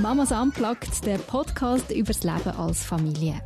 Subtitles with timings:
[0.00, 3.40] Mamas Unplugged, der Podcast über das Leben als Familie.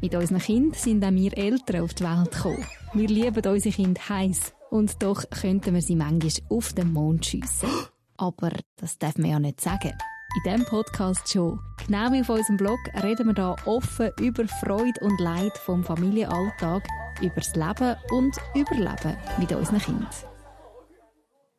[0.00, 2.66] Mit unseren Kindern sind auch wir Eltern auf die Welt gekommen.
[2.94, 7.68] Wir lieben unsere Kinder heiß und doch könnten wir sie manchmal auf den Mond schiessen.
[8.16, 9.92] Aber das darf man ja nicht sagen.
[10.36, 11.60] In diesem Podcast schon.
[11.86, 16.82] Genau wie auf unserem Blog reden wir hier offen über Freude und Leid vom Familienalltag,
[17.20, 20.08] über das Leben und Überleben mit unseren Kindern.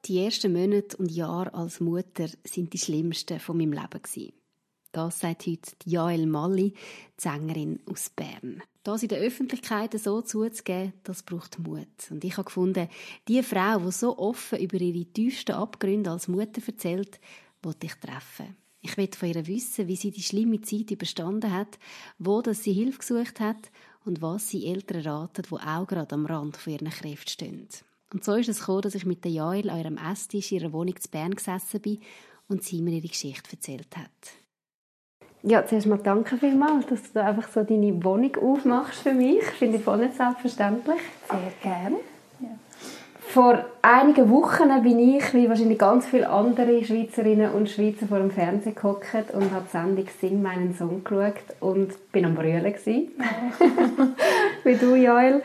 [0.05, 4.33] Die ersten Monate und Jahre als Mutter sind die schlimmsten von meinem Leben gewesen.
[4.91, 8.63] Das sagt heute Jael Malli, die Sängerin aus Bern.
[8.83, 11.87] Das in der Öffentlichkeit so zuzugeben, das braucht Mut.
[12.09, 12.89] Und ich habe gefunden,
[13.27, 17.19] die Frau, die so offen über ihre tiefsten Abgründe als Mutter erzählt,
[17.61, 18.55] wollte ich treffen.
[18.81, 21.77] Ich will von ihr wissen, wie sie die schlimme Zeit überstanden hat,
[22.17, 23.69] wo dass sie Hilfe gesucht hat
[24.03, 27.67] und was sie Eltern raten, die auch gerade am Rand von ihren Kräften stehen.
[28.13, 30.73] Und so ist es gekommen, dass ich mit der Jael an ihrem Esstisch in ihrer
[30.73, 31.99] Wohnung zu Bern gesessen bin
[32.49, 34.09] und sie mir ihre Geschichte erzählt hat.
[35.43, 39.43] Ja, zuerst mal danke vielmals, dass du da einfach so deine Wohnung aufmachst für mich.
[39.43, 40.99] Finde ich voll nicht selbstverständlich.
[41.29, 41.97] Sehr gerne.
[42.39, 42.49] Ja.
[43.21, 48.29] Vor einigen Wochen bin ich, wie wahrscheinlich ganz viele andere Schweizerinnen und Schweizer, vor dem
[48.29, 52.65] Fernsehen gehockt und habe die Sendung «Sing meinen Song» geschaut und bin am Brüllen.
[54.63, 55.41] wie du, Joel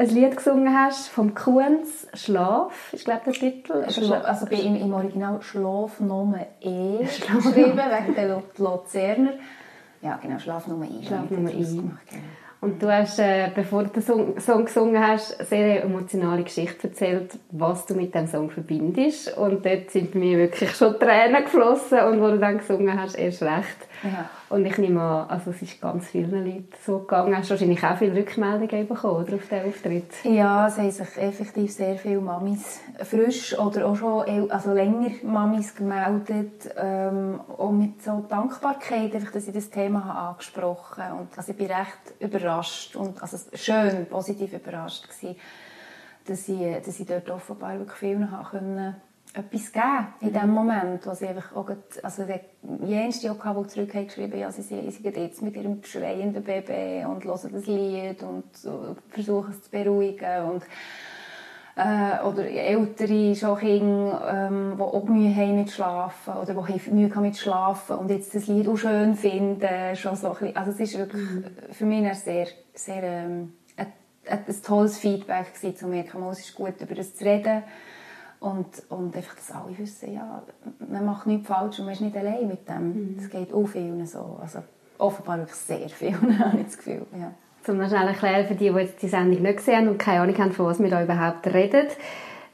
[0.00, 3.90] ein Lied gesungen hast vom Kuhns «Schlaf», ist glaube der Titel.
[3.90, 9.34] Schla also bei ihm im Original «Schlaf Nummer E» geschrieben, wegen der Luzerner.
[10.00, 11.04] Ja, genau, «Schlaf Nummer E».
[11.06, 11.62] «Schlaf Nummer E».
[11.64, 11.92] Genau.
[12.62, 16.88] Und du hast, äh, bevor du den Song, Song gesungen hast, eine sehr emotionale Geschichte
[16.88, 19.36] erzählt, was du mit dem Song verbindest.
[19.36, 23.42] Und dort sind mir wirklich schon Tränen geflossen und wo du dann gesungen hast, erst
[23.42, 23.76] recht.
[24.02, 24.30] Ja.
[24.48, 27.36] Und ich nehme an, also es ist ganz vielen Leuten so gegangen.
[27.36, 30.24] Hast du wahrscheinlich auch viele Rückmeldungen bekommen oder, auf diesen Auftritt?
[30.24, 35.74] Ja, es haben sich effektiv sehr viele Mamis frisch oder auch schon also länger Mamis
[35.74, 36.70] gemeldet.
[36.76, 41.20] Ähm, auch mit so Dankbarkeit, einfach, dass ich das Thema habe angesprochen habe.
[41.20, 45.36] Und also ich bin recht überrascht und also schön positiv überrascht gewesen,
[46.26, 48.96] dass ich, dass ich dort offenbar wirklich viel haben können
[49.32, 51.70] etwas geben in dem Moment, wo sie einfach auch,
[52.02, 52.40] also der
[52.84, 57.24] jenste auch der zurück hat geschrieben, ja, sie sind jetzt mit ihrem schreienden Baby und
[57.24, 58.44] hören das Lied und
[59.10, 60.62] versuchen es zu beruhigen und
[61.76, 67.14] äh, oder ältere schon Kinder, ähm, die auch Mühe haben mit Schlafen oder die Mühe
[67.14, 70.70] haben mit Schlafen und jetzt das Lied auch schön finden, schon so ein bisschen, also
[70.72, 71.44] es ist wirklich mhm.
[71.70, 73.86] für mich ein sehr, sehr ähm, ein,
[74.28, 77.62] ein, ein tolles Feedback gewesen, zu merken, es ist gut, über das zu reden
[78.40, 80.42] und, und einfach, dass alle wissen, ja,
[80.90, 83.16] man macht nichts falsch und man ist nicht allein mit dem.
[83.18, 83.30] Es mhm.
[83.30, 84.38] geht auch vielen so.
[84.40, 84.60] Also
[84.98, 87.06] offenbar wirklich sehr viel, habe ich das Gefühl.
[87.18, 87.32] Ja.
[87.68, 90.22] Um noch schnell erklären für die, die jetzt die Sendung nicht gesehen haben und keine
[90.22, 91.86] Ahnung haben, von was wir da überhaupt reden.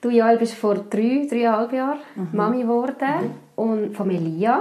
[0.00, 2.28] Du, Joel, bist vor drei, dreieinhalb Jahren mhm.
[2.32, 3.30] Mami geworden mhm.
[3.54, 4.60] und von Elia.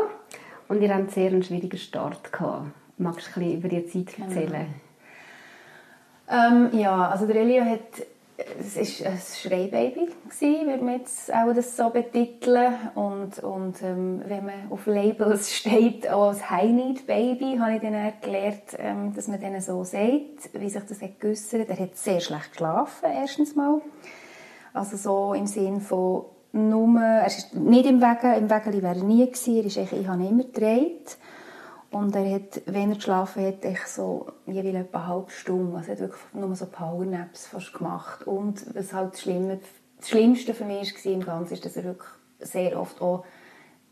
[0.67, 2.67] Und ihr habt sehr einen schwierigen Start gehabt.
[2.97, 4.27] Magst du ein bisschen über die Zeit genau.
[4.29, 4.67] erzählen?
[6.29, 8.05] Ähm, ja, also der Elia hat
[8.37, 10.09] es war ein Schreibaby,
[10.65, 12.73] würde man jetzt auch das so betiteln.
[12.95, 19.13] Und, und ähm, wenn man auf Labels steht, als High-Need-Baby, habe ich dann gelernt, ähm,
[19.15, 21.69] dass man denen so sagt, wie sich das hat.
[21.69, 23.81] Er hat sehr schlecht geschlafen, erstens mal.
[24.73, 29.03] Also so im Sinn von nur, er ist nicht im Wegen, im Wegen wäre er
[29.03, 31.17] nie gewesen, er ist eigentlich, ich habe immer gedreht.
[31.95, 35.77] Und er hat, wenn er geschlafen hat, ich so jeweils etwa eine halbe Stunde.
[35.77, 38.27] Also er hat wirklich nur so Powernaps fast gemacht.
[38.27, 39.61] Und was halt das, Schlimme,
[39.97, 43.23] das Schlimmste für mich war im Ganzen, ist, dass er wirklich sehr oft auch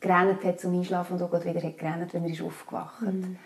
[0.02, 3.38] gerannt hat zum Einschlafen und auch wieder hat gerannt, wenn er ist aufgewacht mhm.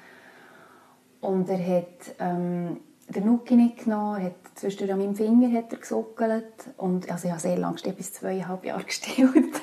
[1.21, 2.77] Und er hat ähm,
[3.09, 7.31] den Nuki nicht genommen, hat zwischendurch an meinem Finger hat er gesuckelt und also ich
[7.31, 9.61] habe sehr lange gestillt, bis zweieinhalb Jahre gestillt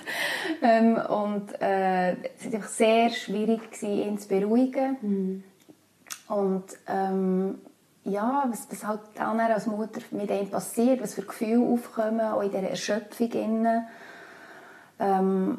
[0.63, 5.45] ähm, und äh, es war sehr schwierig gewesen, ihn zu beruhigen mhm.
[6.29, 7.59] und ähm,
[8.05, 12.43] ja, was, was halt dann als Mutter mit ihm passiert, was für Gefühle aufkommen, auch
[12.43, 13.87] in dieser Erschöpfung innen.
[14.99, 15.59] Ähm,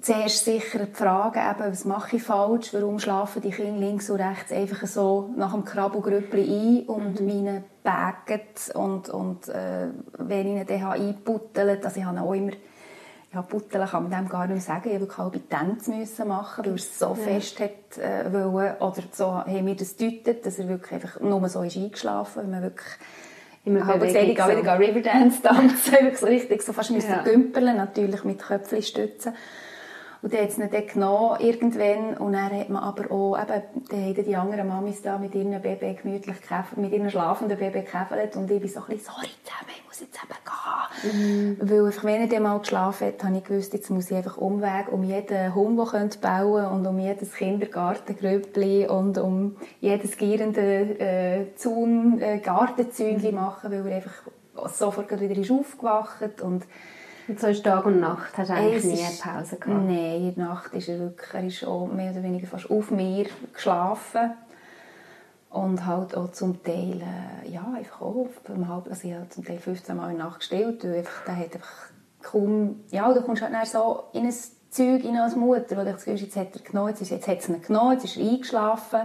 [0.00, 4.20] zuerst sicher die Frage, eben, was mache ich falsch, warum schlafen die Kinder links und
[4.20, 7.26] rechts einfach so nach dem Krabbelgrüppli ein und mhm.
[7.26, 8.40] meine Bagen
[8.74, 9.88] und, und äh,
[10.18, 12.52] wenn ich ihn dann einbuttelt, also ich habe auch immer
[13.34, 14.90] ja, Butteln kann man dem gar nicht sagen.
[14.92, 17.14] Ich musste halbe Tänze müssen machen, weil er es so ja.
[17.14, 18.76] fest hat, äh, wollen.
[18.76, 22.48] Oder so haben wir das gedeutet, dass er wirklich einfach nur so ist eingeschlafen, weil
[22.48, 22.96] man wirklich
[23.64, 27.22] Immer habe gesehen, ich gehe wieder Riverdance tanzen, wirklich so richtig, so fast ja.
[27.22, 29.32] gümpeln, natürlich mit Köpfchen stützen.
[30.24, 32.16] Und dann hat es ihn dann genommen, irgendwann.
[32.16, 35.60] Und dann hat man aber auch, eben, dann haben die anderen Mamis da mit ihren
[35.60, 38.34] Baby gemütlich gekäfelt, mit ihren schlafenden Baby gekäfelt.
[38.34, 41.12] Und ich bin so ein bisschen, sorry zusammen, ich muss jetzt eben gehen.
[41.12, 41.56] Mhm.
[41.60, 44.38] Weil einfach, wenn er dann mal geschlafen hat, habe ich gewusst, jetzt muss ich einfach
[44.38, 51.00] Umweg um jeden Hund, der könnte bauen und um jedes Kindergartengrüppli und um jedes gierende
[51.00, 53.36] äh, Zaun, äh, Gartenzäunchen mhm.
[53.36, 54.22] machen, weil er einfach
[54.72, 56.64] sofort wieder ist aufgewacht und
[57.26, 59.82] und so ist Tag und Nacht, hast du eigentlich nie eine Pause gehabt?
[59.84, 62.90] Nein, in der Nacht ist er wirklich, er ist auch mehr oder weniger fast auf
[62.90, 64.32] mir geschlafen.
[65.50, 68.28] Und halt auch zum Teil, äh, ja, einfach auch,
[68.68, 71.36] halb, also ich habe zum Teil 15 Mal in der Nacht gestillt, weil einfach, der
[71.36, 71.90] hat einfach
[72.22, 74.34] kaum, ja, du kommst halt so in ein
[74.70, 77.38] Zeug in als Mutter, wo du das Gefühl jetzt hat er genommen, jetzt, jetzt hat
[77.38, 79.00] es ihn genommen, jetzt ist er eingeschlafen.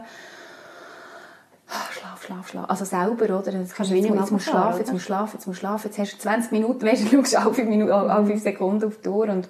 [1.70, 2.70] Ah, schlaf, schlaf, schlaf.
[2.70, 3.52] Also selber, oder?
[3.52, 5.88] Jetzt, kannst du jetzt, jetzt musst schlafen, jetzt musst schlafen, jetzt musst schlafen.
[5.88, 8.98] Jetzt hast du 20 Minuten, weißt du, schaust alle 5, Minuten, alle 5 Sekunden auf
[8.98, 9.30] die Uhr.
[9.30, 9.50] Und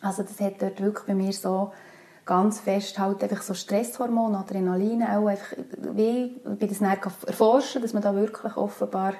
[0.00, 1.72] also das hat dort wirklich bei mir so
[2.24, 5.56] ganz fest halt einfach so Stresshormone, Adrenalin auch einfach,
[5.94, 9.14] wie, bei das erforschen, dass man da wirklich offenbar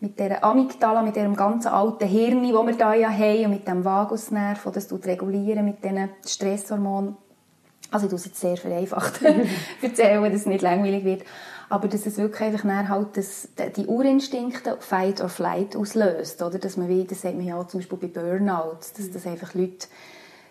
[0.00, 3.66] mit der Amygdala, mit dem ganzen alten Hirn, das wir da ja haben, und mit
[3.66, 7.16] dem Vagusnerv, das tut regulieren mit diesen Stresshormonen.
[7.94, 9.20] Also ich tue es jetzt sehr vereinfacht
[9.82, 11.22] erzählen, dass es nicht langweilig wird.
[11.68, 16.42] Aber dass es wirklich einfach halt das, die Urinstinkte Fight or Flight auslöst.
[16.42, 16.58] Oder?
[16.58, 19.86] Dass man wie, das sagt man ja zum Beispiel bei Burnout, dass das einfach Leute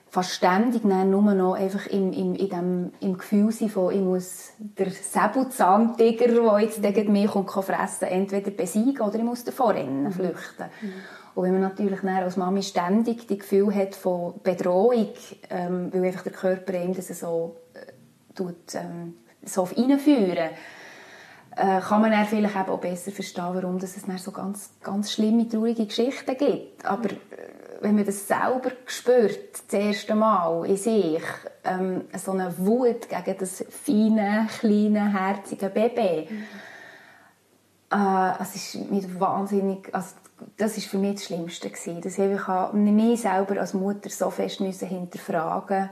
[0.09, 4.51] fast ständig nur noch einfach im, im, in dem, im Gefühl sind von, ich muss
[4.59, 10.03] der Säbelzahntiger, der jetzt gegen mich kommt, fressen entweder besiegen oder ich muss davor rennen,
[10.03, 10.11] mhm.
[10.11, 10.65] flüchten.
[10.81, 10.93] Mhm.
[11.35, 15.09] Und wenn man natürlich dann als Mami ständig das Gefühl hat von Bedrohung,
[15.49, 20.49] ähm, weil einfach der Körper ihm das so, äh, tut, ähm, so reinführen,
[21.55, 25.47] äh, kann man dann vielleicht auch besser verstehen, warum es dann so ganz, ganz schlimme,
[25.47, 26.85] traurige Geschichten gibt.
[26.85, 27.17] Aber äh,
[27.81, 31.21] wenn man das selber spürt, das erste Mal in sich,
[31.63, 36.43] ähm, so eine Wut gegen das feine, kleine, herzige Baby, mhm.
[37.91, 40.15] äh, es ist mit wahnsinnig, also
[40.57, 44.61] das ist für mich das Schlimmste gewesen, dass ich mich selber als Mutter so fest
[44.61, 45.89] müssen hinterfragen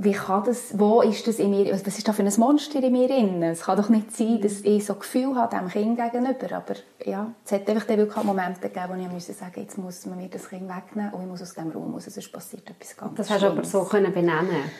[0.00, 2.92] wie kann das, wo ist das in mir, was ist da für ein Monster in
[2.92, 3.42] mir drin?
[3.42, 6.74] Es kann doch nicht sein, dass ich so ein Gefühl habe dem Kind gegenüber, aber
[7.04, 10.18] ja, es hat einfach dann wirklich Momente gegeben, wo ich musste sagen, jetzt muss man
[10.18, 13.16] mir das Kind wegnehmen und ich muss aus dem Raum raus, sonst passiert etwas ganz
[13.16, 14.70] Das hast du aber so können benennen.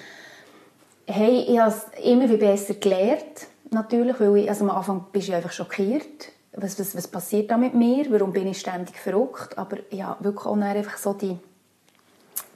[1.07, 5.29] Hey, ich habe es immer viel besser gelernt, natürlich, weil ich, also am Anfang bist
[5.29, 9.57] du einfach schockiert, was, was, was passiert da mit mir, warum bin ich ständig verrückt,
[9.59, 11.39] aber ja, wirklich auch einfach so die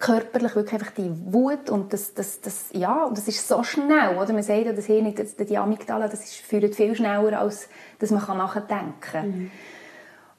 [0.03, 4.17] körperlich wirklich einfach die Wut und das, das, das, ja, und das ist so schnell,
[4.17, 4.33] oder?
[4.33, 7.69] Man sagt ja, das Hirn, das, die Amygdala, das ist, führt viel schneller, als
[8.01, 9.29] dass man nachdenken kann.
[9.29, 9.51] Mhm.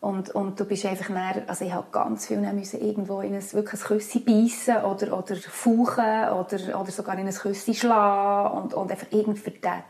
[0.01, 3.53] Und, und du bist einfach näher, also ich habe ganz viel müssen irgendwo in ein,
[3.53, 8.73] wirklich ein Küssi beißen oder, oder fauchen oder, oder sogar in ein Küssi schlagen und,
[8.73, 9.81] und einfach irgendwie für den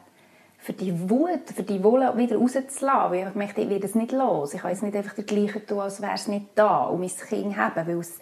[0.63, 3.12] für die Wut, für die Wolle wieder rauszulassen.
[3.12, 4.54] Weil ich möchte, ich werde es nicht los.
[4.54, 7.10] Ich kann jetzt nicht einfach das Gleiche tun, als wäre es nicht da und mein
[7.10, 8.18] Kind haben, weil es,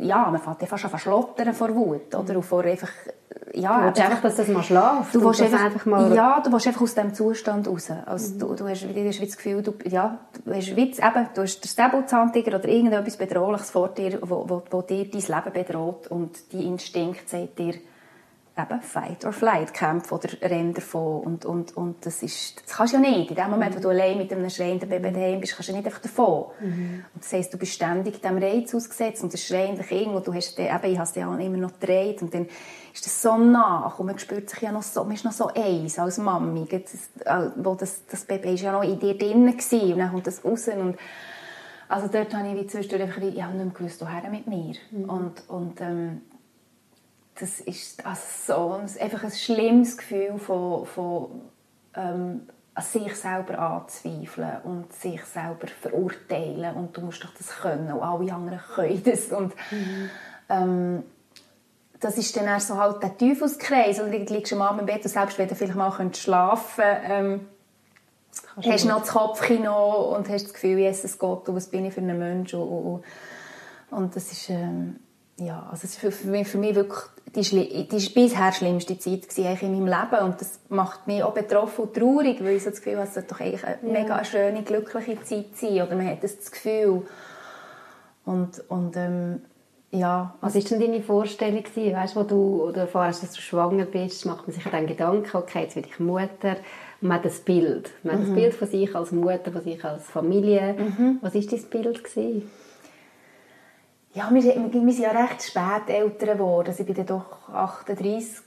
[0.00, 2.34] ja, man fängt fast an verschlottern vor Wut, oder?
[2.34, 2.90] Und vor einfach,
[3.54, 3.78] ja.
[3.78, 5.14] Du willst einfach, dass das mal schläft.
[5.14, 6.12] Du willst einfach, einfach, mal...
[6.12, 7.92] Ja, du willst einfach aus diesem Zustand raus.
[8.06, 8.38] Also, mhm.
[8.40, 11.60] du, du, hast, du hast das Gefühl, du, ja, du hast, wie, eben, du hast
[11.60, 16.52] den Säbelzahntiger oder irgendetwas Bedrohliches vor dir, wo, wo, wo dir dein Leben bedroht und
[16.52, 17.74] die Instinkt sagt dir,
[18.56, 22.92] eben Fight or Flight kämpfen oder rennen davon und, und, und das ist, das kannst
[22.92, 23.30] du ja nicht.
[23.30, 25.86] In dem Moment, wo du allein mit einem schreienden Baby daheim bist, kannst du nicht
[25.86, 26.46] einfach davon.
[26.60, 27.04] Mhm.
[27.14, 30.34] Und das heisst, du bist ständig dem Reiz ausgesetzt und das schreiende Kind, wo du
[30.34, 32.46] hast, eben, ich habe es ja immer noch gedreht und dann
[32.92, 35.48] ist das so nach und man spürt sich ja noch so, man ist noch so
[35.48, 36.92] eins als Mami, das,
[37.24, 40.26] äh, wo das, das Baby ist ja noch in dir drin gewesen, und dann kommt
[40.26, 40.98] das raus und
[41.88, 44.74] also dort habe ich wie zwischendurch einfach, ich habe nicht mehr gewusst, woher mit mir.
[44.90, 45.10] Mhm.
[45.10, 46.22] Und, und ähm,
[47.38, 51.42] das ist also so ein, einfach ein schlimmes Gefühl von, von
[51.94, 52.48] ähm,
[52.80, 56.74] sich selber anzweifeln und sich selber verurteilen.
[56.74, 59.26] Und du musst doch das können und alle anderen können das.
[59.32, 60.10] Und mhm.
[60.48, 61.02] ähm,
[62.00, 64.00] das ist dann so halt der Teufelskreis.
[64.00, 67.46] Und du liegst am Abend im Bett und selbst wenn du vielleicht mal schlafen ähm,
[68.64, 72.00] hast du noch das Kopfkino und hast das Gefühl, Jesus Gott, was bin ich für
[72.00, 72.54] ein Mensch?
[72.54, 73.04] Und, und,
[73.90, 74.96] und das ist ähm,
[75.38, 77.00] ja, also es ist für mich, für mich wirklich
[77.34, 79.26] die, die bisher schlimmste Zeit
[79.62, 82.82] in meinem Leben und das macht mich auch betroffen und traurig, weil ich so das
[82.82, 84.00] Gefühl habe, es sollte doch eigentlich eine ja.
[84.00, 87.02] mega schöne, glückliche Zeit sein oder man hat das, Gefühl
[88.24, 89.42] und, und ähm,
[89.90, 90.34] ja.
[90.40, 91.94] Was war denn deine Vorstellung gewesen?
[91.94, 95.62] Weißt, wo du oder erfährst, dass du schwanger bist, macht man sich dann Gedanken, okay,
[95.62, 96.56] jetzt werde ich Mutter
[97.00, 97.90] und man hat das Bild.
[98.02, 98.18] Man mhm.
[98.18, 98.34] hat das mhm.
[98.36, 100.74] Bild von sich als Mutter, von sich als Familie.
[100.78, 101.18] Mhm.
[101.20, 102.50] Was war dein Bild gewesen?
[104.14, 106.68] Ja, wir, wir sind ja recht spät Eltern geworden.
[106.68, 108.42] Also ich bin dann doch 38,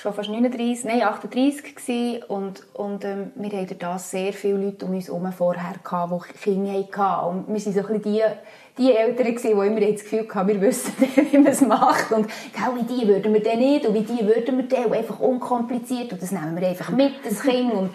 [0.00, 2.22] schon fast 39, nein 38 gewesen.
[2.28, 6.38] und, und ähm, wir hatten da sehr viele Leute um uns herum vorher gehabt, die
[6.38, 7.28] Kinder hatten.
[7.28, 8.22] Und wir sind so ein bisschen die,
[8.78, 10.92] die Eltern gewesen, die immer das Gefühl hatten, wir wissen,
[11.32, 12.12] wie man es macht.
[12.12, 13.86] Und genau wie die würden wir dann nicht?
[13.86, 16.12] Und wie die würden wir dann einfach unkompliziert.
[16.12, 17.72] Und das nehmen wir einfach mit, das Kind.
[17.72, 17.90] Und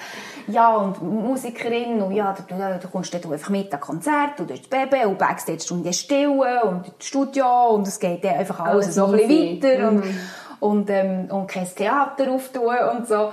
[0.51, 4.49] ja und Musikerin und ja, du, du, du kommst dann einfach mit an Konzert und
[4.49, 8.85] das Baby und Backstage Stunden stillen und das Studio und es geht dann einfach alles,
[8.85, 9.97] alles so ein bisschen weiter mhm.
[9.97, 10.03] und
[10.59, 13.31] und, ähm, und kein Theater auftun und so.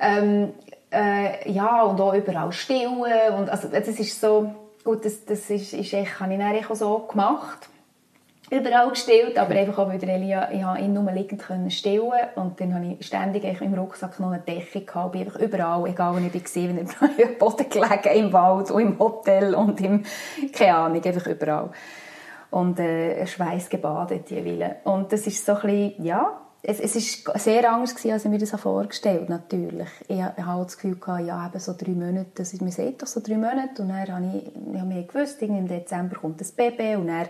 [0.00, 0.54] Ähm,
[0.90, 2.98] äh, ja, und auch überall stillen.
[3.38, 6.74] Und, also, das ist so, gut, das, das ist, ist echt, habe ich dann auch
[6.74, 7.68] so gemacht.
[8.50, 12.74] Überall gestillt, aber einfach auch, weil Elia, ich ihn nur liegend können stillen und dann
[12.74, 16.68] habe ich ständig im Rucksack noch eine Decke gehabt, einfach überall, egal wo ich war,
[16.68, 20.02] wenn ich am Boden gelegen, im Wald, und im Hotel und im,
[20.52, 21.70] keine Ahnung, einfach überall.
[22.50, 24.76] Und äh, Schweiß gebadet jeweils.
[24.84, 28.30] Und das ist so ein bisschen, ja, es, es ist sehr anders gewesen, als ich
[28.30, 29.88] mir das vorgestellt natürlich.
[30.06, 33.02] Ich, ich hatte das Gefühl, gehabt, ja, eben so drei Monate, das ist, man sieht
[33.02, 33.82] doch so drei Monate.
[33.82, 37.26] Und dann habe ich, ich habe mir gewusst, im Dezember kommt das Baby und dann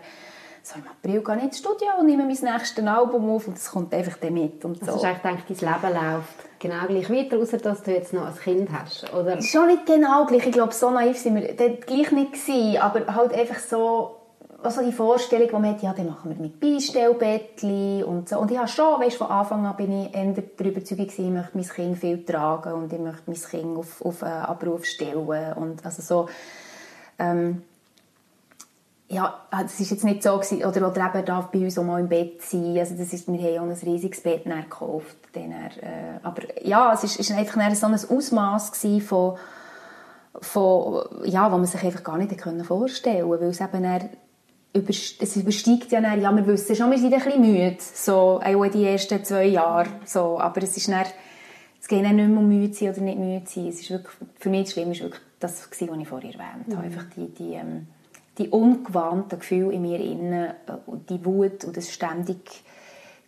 [0.65, 3.71] so im April gehe ich ins Studio und nehme mein nächstes Album auf und das
[3.71, 4.65] kommt einfach dann mit.
[4.65, 4.93] Und so.
[4.93, 8.27] Also hast du eigentlich dein Leben läuft genau gleich weiter, außer dass du jetzt noch
[8.27, 9.43] ein Kind hast, oder?
[9.43, 10.47] Schon nicht genau gleich.
[10.47, 14.17] Ich glaube, so naiv sind wir dort gleich nicht gewesen, aber halt einfach so
[14.63, 18.39] also die Vorstellung, die man hat, ja, dann machen wir mit Beistellbettchen und so.
[18.39, 21.33] Und ich habe schon, weißt, von Anfang an bin ich eher der Überzeugung gewesen, ich
[21.33, 25.53] möchte mein Kind viel tragen und ich möchte mein Kind auf, auf einen Abruf stellen
[25.57, 26.29] und also so,
[27.19, 27.63] ähm,
[29.15, 32.01] ja, das ist jetzt nicht so gewesen, oder, oder eben darf bei uns auch mal
[32.01, 36.19] im Bett sein, also das ist, wir haben auch ein riesiges Bett gekauft, dann, äh,
[36.23, 38.73] aber ja, es ist, ist einfach so ein Ausmaß
[39.07, 39.37] von
[40.41, 44.11] von, ja, wo man sich einfach gar nicht vorstellen konnte, weil es eben
[45.21, 48.65] es übersteigt ja dann, ja, wir wissen schon, wir sind ein bisschen müde, so, auch
[48.65, 51.07] in die ersten zwei Jahre, so, aber es ist dann,
[51.81, 54.17] es geht dann nicht mehr um müde sein oder nicht müde sein, es ist wirklich,
[54.41, 56.83] für mich das Schlimme ist wirklich das, was ich vorher erwähnt habe, mhm.
[56.83, 57.87] einfach die, die, ähm,
[58.39, 60.55] die ungewandten Gefühle in mir innen, äh,
[61.09, 62.65] die Wut und das ständig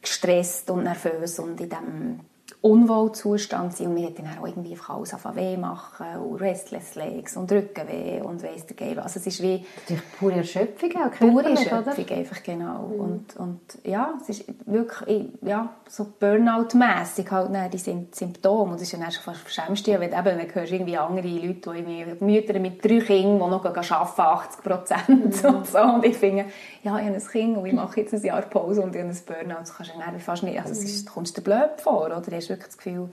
[0.03, 2.21] gestresst und nervös und in dem
[2.67, 7.37] Unwohlzustand sind und wir dann auch irgendwie einfach alles auf weh machen und Restless Legs
[7.37, 8.99] und Rückenweh und weiss der Geil.
[8.99, 9.65] Also es ist wie...
[9.89, 12.89] Ist pure Erschöpfung auch, Pure Erschöpfung einfach, genau.
[12.89, 13.01] Mhm.
[13.01, 18.83] Und, und ja, es ist wirklich ja, so Burnout-mässig halt dann die Symptome und das
[18.83, 22.25] ist ja dann schon fast verschämst, wenn eben, dann hörst irgendwie andere Leute, die irgendwie
[22.25, 25.55] Mütter mit drei Kindern, die noch arbeiten, 80 Prozent mhm.
[25.55, 26.47] und so und ich finde,
[26.83, 29.13] ja, ich habe ein Kind und ich mache jetzt ein Jahr Pause und ich habe
[29.13, 31.81] ein Burnout, das kannst du dann fast nicht, also es ist, kommst du dir blöd
[31.81, 32.23] vor, oder?
[32.57, 33.09] Wirklich das Gefühl,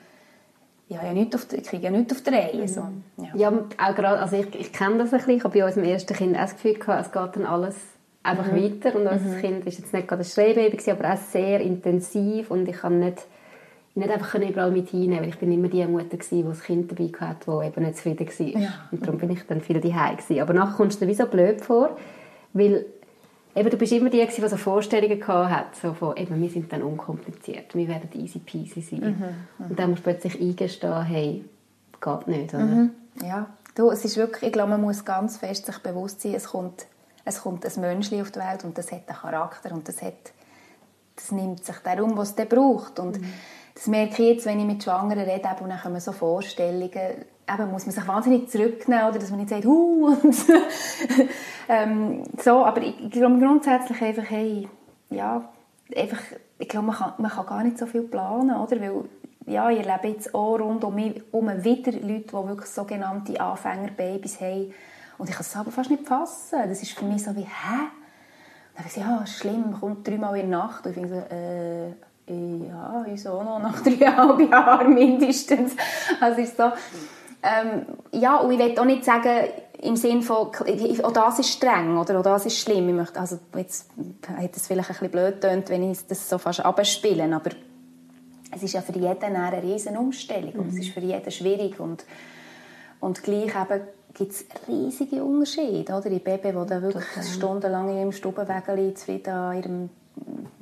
[0.90, 2.68] ich, habe ja nichts auf, ich kriege ja nichts auf der Reihe.
[2.68, 2.82] So.
[3.18, 5.86] Ja, ja auch gerade, also ich, ich kenne das ein bisschen, ich habe bei unserem
[5.86, 7.76] ersten Kind auch das Gefühl gehabt, es geht dann alles
[8.24, 8.64] einfach mhm.
[8.64, 9.42] weiter und unser mhm.
[9.42, 13.26] Kind ist jetzt nicht gerade ein Schreibaby, aber auch sehr intensiv und ich kann nicht
[13.96, 16.92] nicht einfach überall mit hinnehmen, weil ich bin immer die Mutter gewesen, die das Kind
[16.92, 18.62] dabei hatte, die eben nicht zufrieden war.
[18.62, 18.70] Ja.
[18.92, 20.42] Und darum bin ich dann viel daheim gewesen.
[20.42, 21.96] Aber nachher kommst du dir wie so blöd vor,
[22.54, 22.86] weil
[23.56, 26.84] eben, du bist immer die, die so Vorstellungen hat, so von, eben, wir sind dann
[26.84, 29.00] unkompliziert, wir werden easy peasy sein.
[29.00, 29.70] Mhm, mhm.
[29.70, 31.46] Und dann musst du plötzlich eingestehen, hey,
[32.02, 32.64] geht nicht, oder?
[32.64, 32.92] Mhm.
[33.22, 36.46] Ja, du, es ist wirklich, ich glaube, man muss ganz fest sich bewusst sein, es
[36.46, 36.86] kommt,
[37.26, 40.34] es kommt ein Menschli auf die Welt und das hat einen Charakter und das hat,
[41.16, 43.34] das nimmt sich darum, was es braucht und mhm.
[43.76, 47.72] das merke ich jetzt, wenn ich mit Schwangeren rede, und dann kommen so Vorstellungen, eben
[47.72, 49.20] muss man sich wahnsinnig zurücknehmen, oder?
[49.20, 50.36] Dass man nicht sagt, huh, und
[51.70, 54.68] ähm, so, aber ich, ich glaube grundsätzlich einfach, hey,
[55.10, 55.50] ja,
[55.96, 56.22] einfach,
[56.58, 59.04] ich glaube, man kann, man kann gar nicht so viel planen, oder, weil,
[59.46, 64.42] ja, ich erlebe jetzt auch rund um mich um wieder Leute, die wirklich sogenannte Anfängerbabys
[64.42, 64.74] haben,
[65.18, 67.90] und ich kann es aber fast nicht fassen, das ist für mich so wie, hä?
[68.76, 71.90] Dann ich, ja, ist schlimm, kommt dreimal in der Nacht, und ich finde so, äh,
[72.28, 75.74] ja, wieso noch nach dreieinhalb Jahren mindestens.
[76.20, 76.72] Also ist so,
[77.44, 79.50] ähm, ja, und ich will auch nicht sagen,
[79.82, 82.88] im Sinn von, auch das ist streng oder auch das ist schlimm.
[82.88, 83.90] Ich möchte, also jetzt
[84.28, 87.52] hat es vielleicht ein bisschen blöd tönt, wenn ich das so fast abspiele, aber
[88.56, 92.06] es ist ja für jeden eine riesen Umstellung und es ist für jeden schwierig und,
[93.02, 93.82] und gleich eben
[94.14, 96.10] gibt es riesige Unterschiede, oder?
[96.10, 97.24] Die Baby, die dann wirklich Total.
[97.24, 99.90] stundenlang in ihrem Stubenwägel zufrieden an ihrem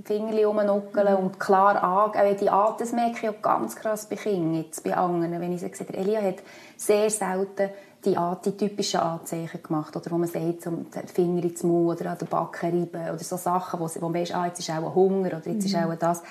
[0.06, 1.26] Finger rumnuckeln mhm.
[1.26, 2.38] und klar angeben.
[2.40, 5.40] Die Art, das merke ich auch ganz krass bei Kindern, jetzt bei anderen.
[5.40, 6.38] Wenn ich sehe, Elia hat
[6.82, 7.70] sehr selten
[8.04, 12.02] die, Art, die typischen Anzeichen gemacht, oder wo man sagt, so den Finger ins Mund
[12.02, 14.72] oder an den Backen reiben oder so Sachen, wo, wo man weiß, ah, jetzt ist
[14.72, 15.66] auch ein Hunger oder jetzt mhm.
[15.66, 16.24] ist auch das.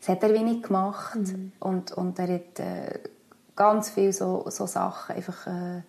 [0.00, 1.52] Das hat er wenig gemacht mhm.
[1.60, 2.98] und, und er hat äh,
[3.54, 5.82] ganz viele so, so Sachen einfach äh,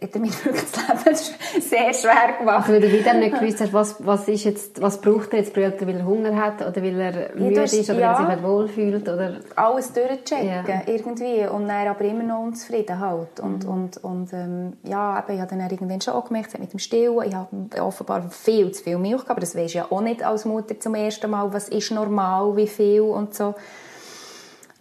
[0.00, 2.68] er mir wirklich das Leben sehr schwer gemacht.
[2.68, 5.54] Weil du wieder nicht gewusst hast, was, was, ist jetzt, was braucht er jetzt?
[5.54, 8.30] Braucht er, weil er Hunger hat oder weil er müde ja, ist oder ja, weil
[8.30, 9.08] er sich wohlfühlt?
[9.08, 9.40] Oder?
[9.56, 10.82] Alles durchchecken, ja.
[10.86, 11.46] irgendwie.
[11.46, 13.40] Und dann aber immer noch unzufrieden halt.
[13.40, 13.70] Und, mhm.
[13.70, 17.22] und, und ähm, ja, eben, ich habe dann irgendwann schon auch gemerkt, mit dem Stillen,
[17.26, 17.48] ich habe
[17.80, 20.94] offenbar viel zu viel Milch gehabt, aber das weisst ja auch nicht als Mutter zum
[20.94, 23.54] ersten Mal, was ist normal, wie viel und so.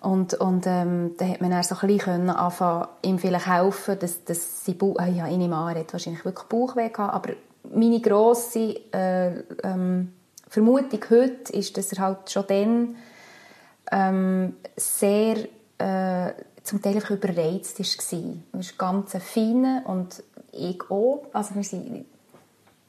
[0.02, 4.24] Und, und ähm, dann hat man dann so ein bisschen anfangen, ihm vielleicht helfen, dass,
[4.26, 7.34] dass sie Bauch, äh, ja, an, er hat wahrscheinlich wirklich Bauchweh gehabt, aber
[7.74, 10.14] meine grosse äh, ähm,
[10.48, 12.96] Vermutung heute ist, dass er halt schon dann
[13.92, 15.38] ähm, sehr
[15.80, 18.34] äh, zum Teil einfach überreizt war.
[18.54, 21.24] Er ist ganz fein und ich auch.
[21.34, 22.06] Also wir sind,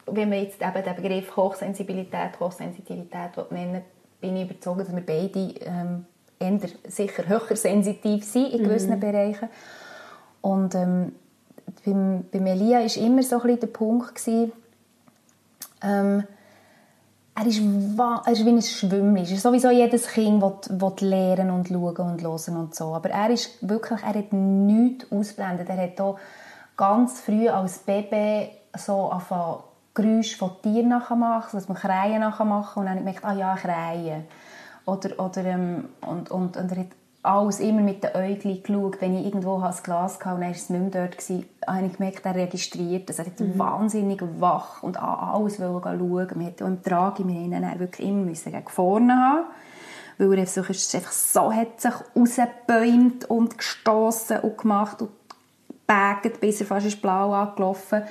[0.06, 3.82] wenn man jetzt eben den Begriff Hochsensibilität, Hochsensitivität nennen
[4.20, 6.04] bin ich überzeugt, dass wir beide ähm,
[6.38, 9.00] eher sicher höher sensitiv sind in gewissen mhm.
[9.00, 9.48] Bereichen.
[10.40, 11.12] Und ähm,
[11.84, 14.52] beim, bei Melia war immer so ein der Punkt, gewesen,
[15.82, 16.24] ähm,
[17.34, 19.20] er ist, er ist wie ein Schwimmli.
[19.20, 22.86] Er ist sowieso jedes Kind will lernen und schauen und hören und so.
[22.94, 25.68] Aber er ist wirklich, er hat nichts ausblendet.
[25.68, 26.18] Er hat auch
[26.76, 29.62] ganz früh als Baby so angefangen,
[29.94, 33.56] Geräusche von Tieren nachmachen, dass man Kreien nachmachen und dann habe ich gemerkt, ah ja,
[33.56, 34.24] Kreien.
[34.88, 36.86] Oder, oder, ähm, und, und, und er hat
[37.22, 39.00] alles immer mit den Äuglein geschaut.
[39.00, 41.86] Wenn ich irgendwo ein Glas hatte und er war es nicht mehr dort, gewesen, habe
[41.86, 43.18] ich gemerkt, er registriert das.
[43.18, 43.58] Er hat mhm.
[43.58, 45.82] wahnsinnig wach und alles schauen.
[45.84, 49.44] Wir hatten auch im Trage, wir mussten wirklich immer gegen vorne haben
[50.20, 55.10] weil er einfach so hat sich rausgebäumt und gestossen und gemacht und
[55.86, 58.08] gebägt, bis er fast blau angelaufen ist.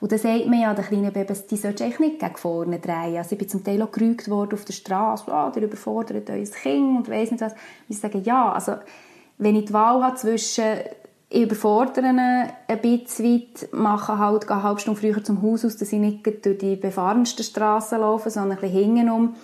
[0.00, 3.16] Und dann sagt man ja den kleinen Babys, die sollst du nicht gegen vorne drehen.
[3.16, 6.44] Also ich bin zum Teil auch gerügt worden auf der Straße, oh, der überfordert euer
[6.44, 7.54] Kind und weiss nicht was.
[7.88, 8.76] Ich sage, ja, also
[9.36, 10.64] wenn ich die Wahl habe zwischen
[11.32, 15.64] ich überfordere ihn ein bisschen weit, mache halt, gehe eine halbe Stunde früher zum Haus
[15.64, 19.36] aus, dass ich nicht durch die befahrensten Straßen laufe, sondern ein bisschen hinten um.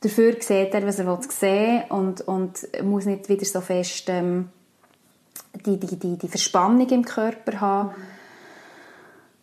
[0.00, 4.48] Dafür sieht er, was er sehen will und, und muss nicht wieder so fest ähm,
[5.64, 7.90] die, die, die, die Verspannung im Körper haben.
[7.90, 8.23] Mhm.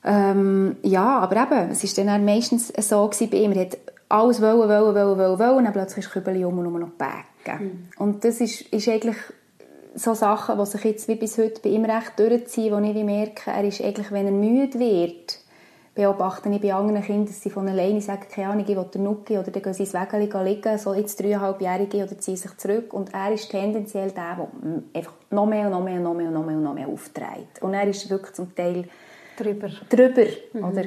[0.03, 3.77] Ähm, ja, aber eben, es war dann meistens so gewesen bei ihm, er hat
[4.09, 6.89] alles wollen, wollen, wollen, wollen, wollen, und dann plötzlich ist Kübeli um und nur noch
[6.89, 7.63] backen.
[7.63, 7.89] Mhm.
[7.97, 9.17] Und das ist, ist eigentlich
[9.93, 13.51] so Sachen, die sich jetzt wie bis heute bei ihm recht durchziehen, wo ich merke,
[13.51, 15.39] er ist eigentlich, wenn er müde wird,
[15.93, 19.03] beobachte ich bei anderen Kindern, dass sie von alleine sagen, keine Ahnung, ich will den
[19.03, 22.93] Nuki, oder dann gehen sie ins Wägeli liegen, so jetzt dreieinhalbjährige, oder ziehen sich zurück.
[22.93, 24.47] Und er ist tendenziell der, der
[24.93, 26.87] einfach noch mehr und noch mehr und noch mehr und noch mehr, und noch mehr
[26.87, 27.61] aufträgt.
[27.61, 28.85] Und er ist wirklich zum Teil
[29.43, 29.69] drüber.
[29.89, 30.63] drüber mhm.
[30.63, 30.83] oder?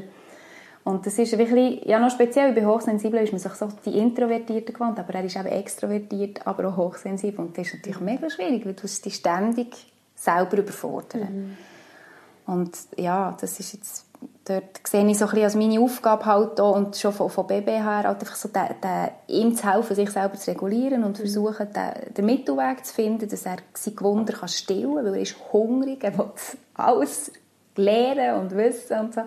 [0.84, 4.74] Und das ist wirklich, ja noch speziell, bei Hochsensiblen ist man sich so die Introvertierten
[4.74, 7.42] gewandt, aber er ist eben extrovertiert, aber auch hochsensibel.
[7.42, 11.56] Und das ist natürlich mega schwierig, weil du dich ständig selber überfordern.
[12.46, 12.52] Mhm.
[12.52, 14.06] Und ja, das ist jetzt,
[14.44, 17.46] dort sehe ich so ein bisschen als meine Aufgabe halt auch, und schon von, von
[17.46, 21.12] Baby her, halt einfach so den, den, ihm zu helfen, sich selber zu regulieren und
[21.12, 21.22] mhm.
[21.22, 25.22] versuchen, den, den Mittelweg zu finden, dass er sein Gewunder kann stillen kann, weil er
[25.22, 26.30] ist hungrig, er will
[26.74, 27.32] alles
[27.76, 29.22] lernen und wissen und so.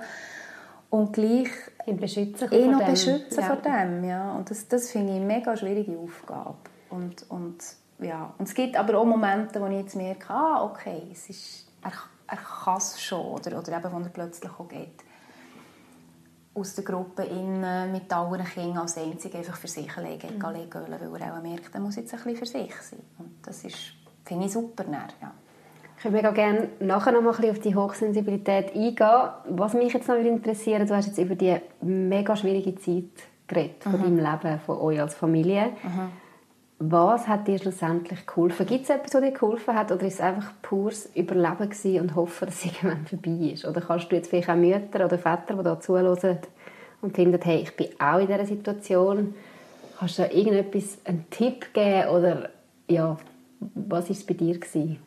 [0.89, 1.49] Und gleich
[1.85, 3.47] ihn beschützen ihn noch beschützen ja.
[3.47, 4.03] vor dem.
[4.03, 4.31] Ja.
[4.31, 6.55] Und das, das finde ich eine mega schwierige Aufgabe.
[6.89, 7.57] Und, und,
[7.99, 8.33] ja.
[8.37, 11.91] und es gibt aber auch Momente, wo ich jetzt merke, ah, okay, es ist, er,
[12.27, 13.25] er kann es schon.
[13.25, 15.03] Oder, oder eben, wo er plötzlich auch geht
[16.57, 20.53] aus der Gruppe in, mit allen Kindern als einzig einfach für sich alleine mhm.
[20.53, 22.99] legen, weil er auch merkt, er muss jetzt ein bisschen für sich sein.
[23.19, 23.77] Und das ist,
[24.25, 24.83] finde ich super.
[24.89, 25.33] ja.
[25.97, 29.29] Ich würde mega gerne nachher noch mal ein bisschen auf die Hochsensibilität eingehen.
[29.49, 33.05] Was mich jetzt noch interessiert, du hast jetzt über die mega schwierige Zeit
[33.47, 34.03] geredet, von mhm.
[34.03, 35.71] deinem Leben, von euch als Familie.
[35.83, 36.09] Mhm.
[36.79, 38.67] Was hat dir schlussendlich geholfen?
[38.67, 39.91] Gibt es etwas, das dir geholfen hat?
[39.91, 43.65] Oder ist es einfach pures Überleben und hoffen, dass es irgendwann vorbei ist?
[43.65, 46.37] Oder kannst du jetzt vielleicht auch Mütter oder Väter, die da zuhören
[47.01, 49.33] und finden, hey, ich bin auch in dieser Situation.
[49.97, 52.09] Kannst du da irgendetwas, einen Tipp geben?
[52.09, 52.49] Oder
[52.87, 53.17] ja,
[53.59, 54.59] was war es bei dir?
[54.59, 54.99] Gewesen?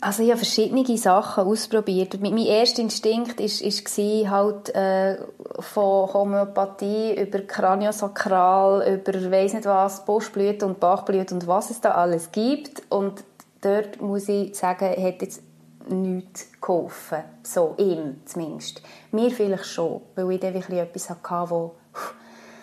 [0.00, 2.20] Also ich habe verschiedene Sachen ausprobiert.
[2.20, 3.98] Mein erster Instinkt ist, ist
[4.30, 5.18] halt äh,
[5.58, 11.92] von Homöopathie über Kraniosakral, über weiss nicht was, Buschblüte und Bachblüte und was es da
[11.92, 12.82] alles gibt.
[12.90, 13.24] Und
[13.60, 15.42] dort muss ich sagen, hat jetzt
[15.88, 17.24] nichts geholfen.
[17.42, 18.82] So, ihm zumindest.
[19.10, 21.74] Mir vielleicht schon, weil ich dann wirklich etwas hatte, wo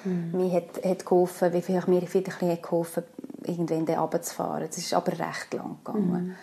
[0.05, 0.31] mhm.
[0.31, 3.03] mir hat, hat geholfen, wie vielleicht mir vielleicht ein geholfen,
[3.43, 4.67] irgendwann runterzufahren.
[4.67, 6.27] Das ist aber recht lang gegangen.
[6.27, 6.35] Mhm.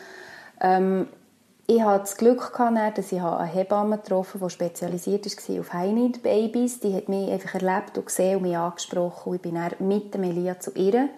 [0.63, 1.09] Ähm,
[1.67, 5.73] ich hatte das Glück, gehabt, dass ich eine Hebamme getroffen habe, die spezialisiert war auf
[5.73, 6.81] High-Need-Babys.
[6.81, 9.31] Die hat mich einfach erlebt und gesehen und mich angesprochen.
[9.31, 11.09] Und ich bin dann mit Melia zu ihr,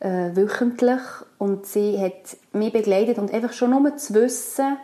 [0.00, 1.00] äh, wöchentlich.
[1.38, 3.18] Und sie hat mich begleitet.
[3.18, 4.76] Und einfach schon nur zu wissen,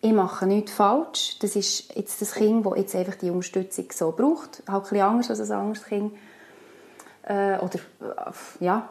[0.00, 1.38] ich mache nichts falsch.
[1.40, 4.62] Das ist jetzt das Kind, das jetzt einfach die Unterstützung so braucht.
[4.68, 6.12] Halt ein bisschen anders als ein anderes Kind.
[7.22, 8.88] Äh, oder, äh, ja.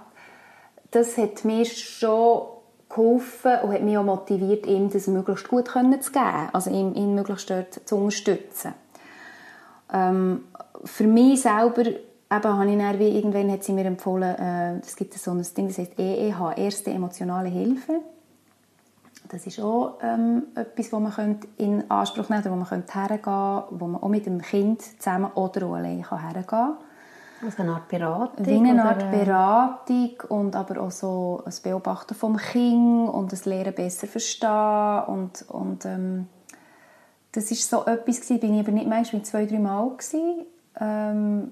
[0.91, 2.57] Das hat mir schon
[2.89, 6.50] geholfen und hat mich auch motiviert, ihm das möglichst gut zu geben.
[6.54, 8.73] Also ihn, ihn möglichst dort zu unterstützen.
[9.93, 10.43] Ähm,
[10.84, 15.13] für mich selber eben, habe ich dann, irgendwann hat sie mir empfohlen, äh, es gibt
[15.13, 18.02] so ein Ding, das heißt EEH, Erste Emotionale Hilfe.
[19.30, 23.63] Das ist auch ähm, etwas, wo man in Anspruch nehmen könnte, wo man hergehen könnte,
[23.71, 26.78] wo man auch mit dem Kind zusammen oder auch allein hergehen kann.
[27.45, 28.45] Also eine Art Beratung?
[28.45, 33.45] Wie eine Art äh, Beratung und aber auch so ein Beobachten vom Kind und das
[33.45, 36.28] Lernen besser verstehen und, und ähm,
[37.32, 40.45] das ist so etwas gewesen, bin ich aber nicht manchmal zwei, drei Mal gewesen.
[40.80, 41.52] Ähm,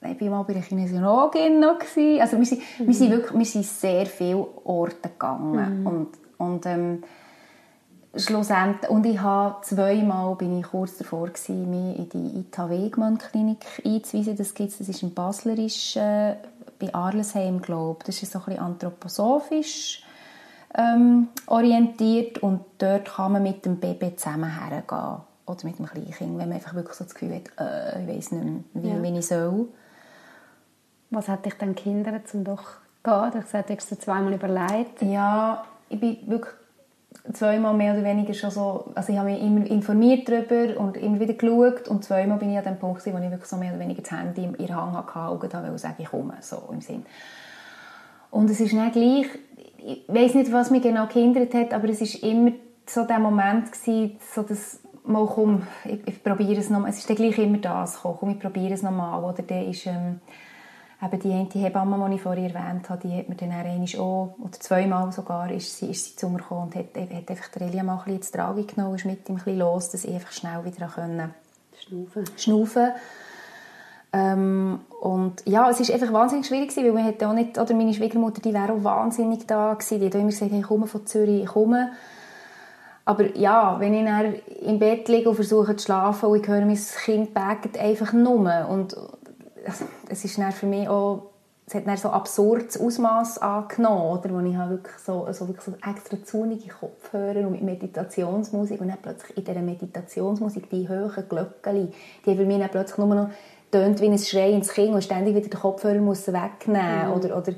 [0.00, 2.20] ich war mal bei einer Kinesiologin noch gewesen.
[2.20, 2.86] also wir sind, mhm.
[2.86, 5.86] wir sind wirklich, wir sind sehr viele Orte gegangen mhm.
[5.86, 7.02] und und ähm,
[8.16, 13.18] schlussendlich, und ich habe zweimal bin ich kurz davor gewesen, mich in die Ita Wegmann
[13.18, 14.36] Klinik einzuweisen.
[14.36, 16.36] Das gibt's, das ist ein Baslerisch äh,
[16.78, 20.04] bei Arlesheim, glaube Das ist so ein bisschen anthroposophisch
[20.76, 26.38] ähm, orientiert und dort kann man mit dem Baby zusammen hergehen oder mit dem Kleinkind,
[26.38, 29.02] wenn man einfach wirklich so das Gefühl hat, äh, ich weiß nicht mehr, wie, ja.
[29.02, 29.68] wie ich soll.
[31.10, 32.64] Was hat dich dann gehindert, um doch
[33.04, 33.30] gehen?
[33.30, 35.02] Du hast gesagt, du zweimal überlegt.
[35.02, 36.54] Ja, ich bin wirklich
[37.32, 41.18] zweimal mehr oder weniger schon so, also ich habe mich immer informiert darüber und immer
[41.18, 43.80] wieder geschaut und zweimal bin ich an dem Punkt, wo ich wirklich so mehr oder
[43.80, 47.06] weniger das Handy in der Hand hatte und wollte sagen, ich komme, so im Sinn.
[48.30, 49.26] Und es ist nicht gleich,
[49.78, 52.52] ich weiß nicht, was mich genau gehindert hat, aber es ist immer
[52.86, 57.08] so der Moment gewesen, so dass mal komm, ich, ich probiere es nochmal, es ist
[57.08, 60.20] dann gleich immer das, komm, ich probiere es nochmal, oder der ist, ähm,
[61.04, 63.52] eben die eine Hebamme, die ich vorher erwähnt habe, die hat mir dann
[63.98, 67.48] auch, oder zweimal sogar, ist sie, ist sie zu mir gekommen und hat, hat einfach
[67.48, 70.04] die Relia mal ein bisschen ins Trage genommen, ist mit ihm ein bisschen los, dass
[70.04, 71.34] ich einfach schnell wieder können
[71.78, 72.24] schnaufen.
[72.36, 72.88] schnaufen.
[74.12, 77.74] Ähm, und ja, es ist einfach wahnsinnig schwierig gewesen, weil man hätte auch nicht, oder
[77.74, 81.04] meine Schwiegermutter, die wäre auch wahnsinnig da gewesen, die hat immer gesagt, ich komme von
[81.06, 81.90] Zürich, ich komme.
[83.04, 86.64] Aber ja, wenn ich dann im Bett liege und versuche zu schlafen und ich höre
[86.64, 88.96] mein Kind bägt einfach nur und
[90.08, 91.34] es ist für mich auch
[91.66, 95.64] es hat dann so absurdes Ausmaß angenommen, oder, wo ich habe wirklich so, also wirklich
[95.64, 101.28] so extra zunige Kopfhörer und mit Meditationsmusik und dann plötzlich in dieser Meditationsmusik die hohen
[101.28, 101.92] Glöckchen,
[102.24, 103.30] die haben für mich dann plötzlich nur noch
[103.70, 107.12] tönt wie ein Schrei ins Kind und ständig wieder den Kopfhörer muss wegnehmen mhm.
[107.14, 107.54] oder, oder,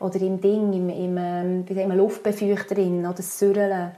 [0.00, 3.92] oder im Ding, im, im, ähm, wie Luftbefeuchter drin, oder das Sürreln.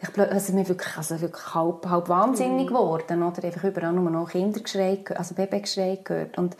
[0.00, 2.68] Ich also mir wirklich, also wirklich halb, halb wahnsinnig mhm.
[2.68, 6.56] geworden, oder einfach überall nur noch Kindergeschrei, also Babygeschrei gehört und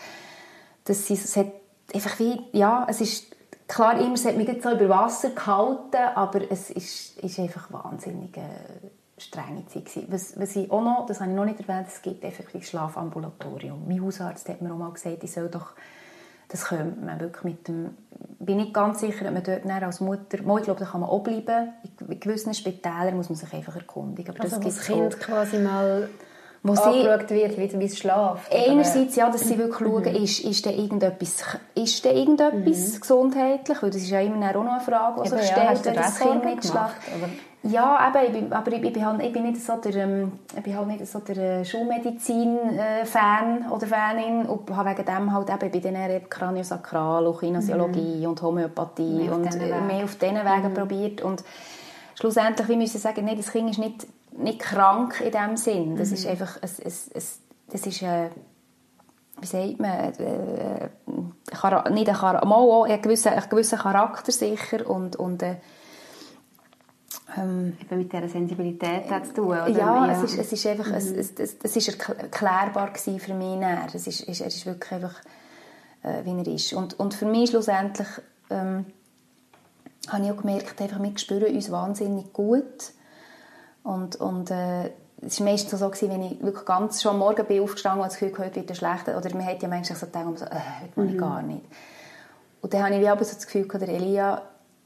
[0.84, 1.48] das, es hat
[1.92, 3.34] einfach wie, ja, es ist
[3.66, 8.36] klar, immer, es hat mich so über Wasser gehalten, aber es ist, ist einfach wahnsinnig
[8.36, 8.42] äh,
[9.18, 10.06] strenge Zeit gewesen.
[10.10, 13.86] Was, was ich auch noch, das habe ich noch nicht erwähnt, es gibt effektiv Schlafambulatorium.
[13.86, 15.72] Mein Hausarzt hat mir auch mal gesagt, ich soll doch
[16.48, 17.96] das könnte man wirklich mit dem,
[18.38, 21.22] bin nicht ganz sicher, ob man dort als Mutter, ich glaube, da kann man auch
[21.22, 21.72] bleiben.
[22.08, 24.34] In gewissen Spitälern muss man sich einfach erkundigen.
[24.34, 26.08] Aber also das, das Kind quasi mal
[26.66, 28.50] wo angeschaut wird, wie, wie es schläft?
[28.50, 30.24] Einerseits, ja, dass sie wirklich schauen, mhm.
[30.24, 33.00] ist, ist da irgendetwas, ist da irgendetwas mhm.
[33.00, 33.82] gesundheitlich?
[33.82, 36.44] Weil das ist ja immer auch noch eine Frage, die sich stellt, wenn das Kind
[36.44, 36.96] nicht schläft.
[37.66, 40.62] Ja, eben, ich bin, aber ich, bin halt, ich bin nicht so der, ähm, ich
[40.62, 45.48] bin halt nicht so der äh, Schulmedizin-Fan äh, oder Fanin und habe wegen dem halt
[45.48, 48.28] eben, bei den Kraniosakral und Kinesiologie mhm.
[48.28, 50.74] und Homöopathie mehr und äh, mehr auf diesen Wegen mhm.
[50.74, 51.42] probiert und
[52.14, 55.96] schlussendlich, wir müssen sagen, nee, das Kind ist nicht nicht krank in dem Sinn.
[55.96, 56.14] Das mhm.
[56.14, 58.28] ist einfach, es, es, es, das ist äh,
[59.40, 65.16] wie sagt man, äh, nicht ein, Char mal ein, gewisser, ein gewisser Charakter sicher und,
[65.16, 65.56] und äh,
[67.36, 69.68] ähm, Eben mit dieser Sensibilität hat zu tun, oder?
[69.68, 70.94] Ja, ja, Es, ist, es ist einfach, mhm.
[70.94, 73.86] es, es, es, es ist erklärbar für mich näher.
[73.92, 75.20] Es ist, es, er ist wirklich einfach,
[76.02, 76.72] äh, wie er ist.
[76.72, 78.08] Und, und für mich schlussendlich
[78.50, 78.86] ähm,
[80.08, 82.92] habe ich auch gemerkt, einfach, wir spüren uns wahnsinnig gut
[83.82, 84.90] und, und äh,
[85.26, 88.10] es war meistens so, gewesen, wenn ich wirklich ganz schon am Morgen bin aufgestanden und
[88.10, 89.16] das Gefühl heute wird es schlechter.
[89.16, 91.08] Oder man hat ja manchmal so gedacht, so, äh, heute mhm.
[91.08, 91.64] ich gar nicht.
[92.60, 94.42] Und dann habe ich wie aber so das Gefühl, der Elia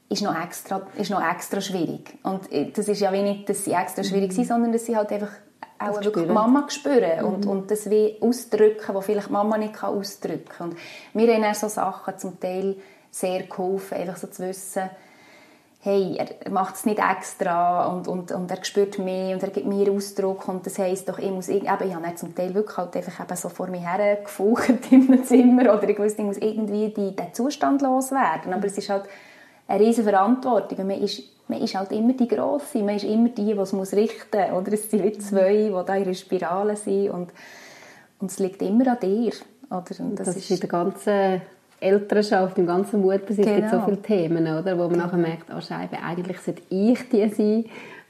[0.09, 2.17] ist noch extra, ist noch extra schwierig.
[2.23, 4.35] Und äh, das ist ja nicht, dass sie extra schwierig mhm.
[4.35, 5.31] sind, sondern dass sie halt einfach
[5.77, 7.51] auch das wirklich Mama spüren und, mhm.
[7.51, 10.69] und das wie ausdrücken, was vielleicht Mama nicht ausdrücken kann.
[10.69, 10.77] Und
[11.13, 12.75] mir haben so Sachen zum Teil
[13.11, 14.89] sehr geholfen, einfach so zu wissen,
[15.81, 19.65] hey, er macht es nicht extra und, und, und er spürt mich und er gibt
[19.65, 22.97] mir Ausdruck und das heisst doch, ich muss, eben, ich habe zum Teil wirklich halt
[22.97, 26.89] einfach eben so vor mir hergefucht in einem Zimmer oder ich wusste, ich muss irgendwie
[26.89, 29.05] die, den Zustand loswerden, aber es ist halt
[29.69, 30.87] eine riesige Verantwortung.
[30.87, 33.93] Man ist, man ist halt immer die Grosse, man ist immer die, die es muss
[33.93, 34.61] richten muss.
[34.61, 37.29] Oder es sind wie zwei, die da in einer Spirale sind und,
[38.19, 39.31] und es liegt immer an dir.
[39.69, 39.99] Oder?
[39.99, 41.41] Und das, das ist in der ganzen
[41.79, 43.55] Elternschaft, im ganzen Muttersitz genau.
[43.57, 44.75] gibt so viele Themen, oder?
[44.77, 45.05] wo man genau.
[45.05, 47.65] nachher merkt, oh Scheibe, eigentlich sollte ich die sein,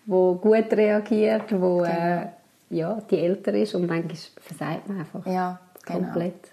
[0.06, 1.84] die gut reagiert, die genau.
[1.84, 2.28] äh,
[2.70, 6.00] ja, die älter ist und manchmal versagt man einfach ja, genau.
[6.00, 6.52] komplett.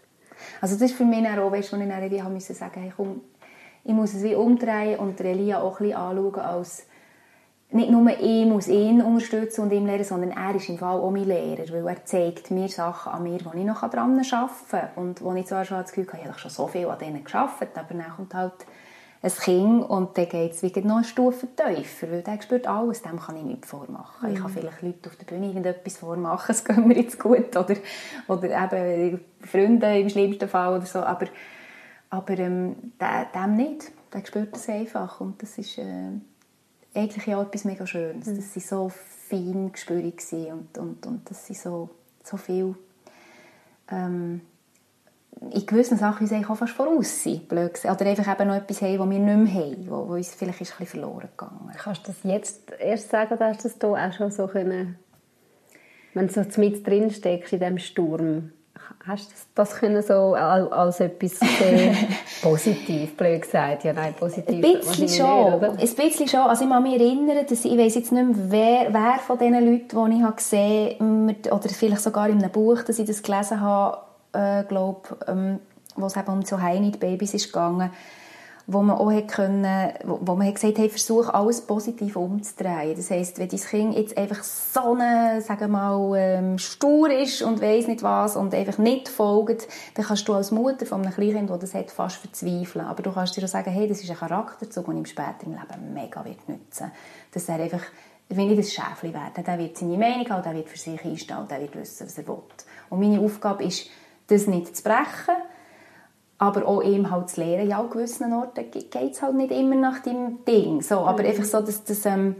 [0.60, 3.20] Also das ist für mich auch, weißt, wo ich dann wie musste sagen, hey, komm,
[3.86, 6.86] ich muss es wie umdrehen und Elia auch ein bisschen anschauen als
[7.70, 11.10] nicht nur ich muss ihn unterstützen und ihm lehren, sondern er ist im Fall auch
[11.10, 14.88] mein Lehrer, weil er zeigt mir Sachen an mir, wo ich noch dran arbeiten kann
[14.94, 17.24] und wo ich zwar schon das Gefühl habe, ich habe schon so viel an denen
[17.24, 18.66] gearbeitet, aber dann kommt halt
[19.22, 23.02] ein Kind und dann geht es wieder noch eine Stufe tiefer, weil der spürt alles,
[23.02, 24.28] dem kann ich nichts vormachen.
[24.28, 24.34] Mhm.
[24.34, 24.54] Ich kann mhm.
[24.54, 27.76] vielleicht Leute auf der Bühne irgendetwas vormachen, es geht mir jetzt gut, oder,
[28.28, 31.26] oder eben Freunde im schlimmsten Fall oder so, aber,
[32.10, 35.20] aber ähm, dem nicht, der spürt das einfach.
[35.20, 36.12] Und das ist äh,
[36.94, 38.36] eigentlich auch etwas mega Schönes, mhm.
[38.36, 38.90] dass sie so
[39.28, 41.90] fein gespürig und, und, und dass sie so,
[42.22, 42.74] so viel
[43.90, 44.40] ähm,
[45.52, 48.80] in gewissen Sachen uns eigentlich auch fast voraus sind, blöd Oder einfach eben noch etwas
[48.80, 51.72] haben, das wir nicht mehr haben, wo, wo uns vielleicht ist ein bisschen verloren gegangen.
[51.76, 54.96] Kannst du das jetzt erst sagen, oder hast du das hier auch schon so können,
[56.14, 58.52] wenn du so mit drin steckst in diesem Sturm,
[59.06, 61.94] hast du das, können so als etwas sehr
[62.42, 64.64] positiv, blöd gesagt, ja nein, positiv.
[64.64, 66.40] Ein bisschen schon, nicht, ein bisschen schon.
[66.40, 69.38] Also ich kann mich erinnern, dass ich, ich weiß jetzt nicht mehr, wer, wer von
[69.38, 73.06] diesen Leuten, die ich habe gesehen habe, oder vielleicht sogar in einem Buch, dass ich
[73.06, 73.98] das gelesen habe,
[74.32, 75.60] äh, glaube ähm,
[75.96, 77.90] wo es eben um so Heinit-Babys ist gegangen,
[78.68, 82.96] wo man auch können, wo, wo man gesagt hat, versuch alles positiv umzudrehen.
[82.96, 87.42] Das heisst, wenn dein Kind jetzt einfach so eine, sagen wir mal, ähm, stur ist
[87.42, 91.12] und weiss nicht was und einfach nicht folgt, dann kannst du als Mutter von einem
[91.12, 92.84] Kleinkind, das das hat, fast verzweifeln.
[92.84, 95.52] Aber du kannst dir auch sagen, hey, das ist ein Charakterzug, den ihm später im
[95.52, 96.90] Leben mega wird nützen.
[97.32, 97.82] Dass er einfach,
[98.28, 101.46] wenn ich das Schäfchen werde, der wird seine Meinung haben, der wird für sich einstellen,
[101.48, 102.42] der wird wissen, was er will.
[102.90, 103.88] Und meine Aufgabe ist,
[104.26, 105.36] das nicht zu brechen,
[106.38, 109.76] aber auch ihm halt zu lernen, ja, an gewissen Orten geht es halt nicht immer
[109.76, 111.28] nach dem Ding, so, aber mhm.
[111.28, 112.36] einfach so, dass das, ähm,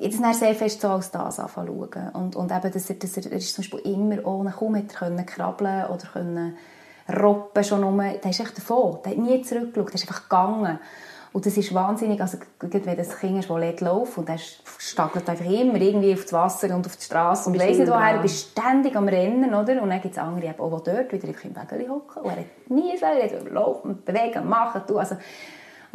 [0.00, 2.08] jetzt dann sehr fest so als das anfangen schauen.
[2.10, 4.94] Und, und eben, dass er, dass er, er ist zum Beispiel immer ohne kaum hätte
[4.94, 6.56] können krabbeln oder können
[7.08, 10.78] robben schon um, der ist echt davon, der hat nie zurückgeschaut, der ist einfach gegangen.
[11.36, 15.44] Und das ist wahnsinnig, also wenn das Kind ist, das laufen und er staggelt einfach
[15.44, 18.96] immer irgendwie auf das Wasser und auf die Straße und weiss nicht woher, bist ständig
[18.96, 19.82] am Rennen, oder?
[19.82, 22.70] Und dann gibt es andere, die auch dort wieder im Wägeli hocken und er hat
[22.70, 25.16] nie so, er hat laufen, bewegen, machen, tun, also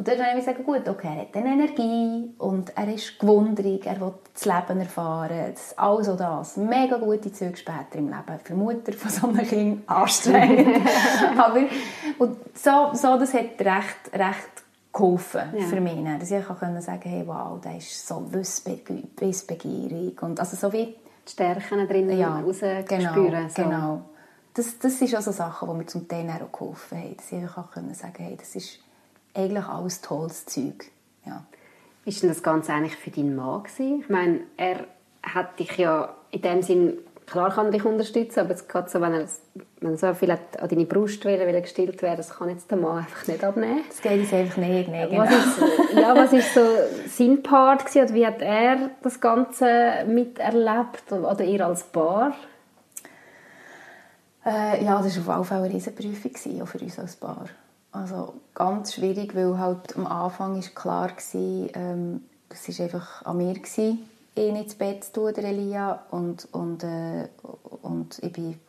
[0.01, 3.86] und dort habe ich sagen, gut, okay, er hat eine Energie und er ist gewundrig,
[3.86, 6.58] er will das Leben erfahren, das, alles und das.
[6.58, 8.39] Mega gute Züge später im Leben.
[8.43, 10.88] Für Mutter von so einem Kind anstrengend.
[11.38, 11.60] Aber
[12.17, 14.50] und so, so, das hat recht, recht
[14.93, 15.65] geholfen ja.
[15.65, 16.04] für mich.
[16.19, 20.21] Dass ich kann sagen hey, wow, der ist so wissbegierig.
[20.21, 20.95] Und also so wie
[21.27, 22.86] die Stärken drin ja, rausspüren.
[22.86, 23.63] Genau, so.
[23.63, 24.01] genau.
[24.54, 27.15] Das, das sind also Sachen, die mir zum Teil auch geholfen haben.
[27.17, 28.80] Dass ich auch können sagen hey, das ist
[29.34, 30.91] eigentlich alles tolles Zeug.
[31.25, 31.45] Ja.
[32.04, 34.01] Ist denn das Ganze eigentlich für deinen Mann gewesen?
[34.01, 34.88] Ich meine, er
[35.23, 39.01] hat dich ja in dem Sinn klar kann er dich unterstützen, aber es geht so,
[39.01, 39.25] wenn er,
[39.79, 42.99] wenn so viel an deine Brust will, will gestillt werden, das kann jetzt der Mann
[42.99, 43.84] einfach nicht abnehmen.
[43.88, 45.23] Das geht uns einfach nicht, nee, genau.
[45.23, 46.62] was ist, Ja, was ist so
[47.07, 52.34] sein Part gewesen, oder wie hat er das Ganze miterlebt, oder ihr als Paar?
[54.45, 57.45] Äh, ja, das war auf jeden Fall eine Riesenprüfung, auch für uns als Paar.
[57.91, 63.38] Also ganz schwierig, weil halt am Anfang ist klar war, ähm, das war einfach an
[63.38, 63.99] mir, gewesen,
[64.35, 66.03] ihn ins Bett zu tun, Elia.
[66.11, 67.27] Und, und, äh,
[67.81, 68.59] und ich bin,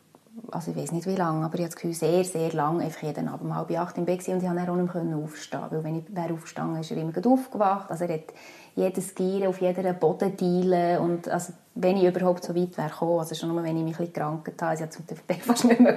[0.51, 3.03] also ich weiß nicht wie lange, aber ich habe das Gefühl, sehr, sehr lange einfach
[3.03, 5.61] jeden Abend um halb acht im Bett und ich konnte auch nicht mehr aufstehen.
[5.69, 7.91] Weil wenn ich wäre aufgestanden, ist er immer aufgewacht.
[7.91, 8.33] Also er hat
[8.75, 13.35] jedes Gier auf jeder Bodendiele und also wenn ich überhaupt so weit wäre gekommen, also
[13.35, 15.05] schon nur, wenn ich mich ein bisschen gerankt habe, also ich zum
[15.41, 15.95] fast nicht mehr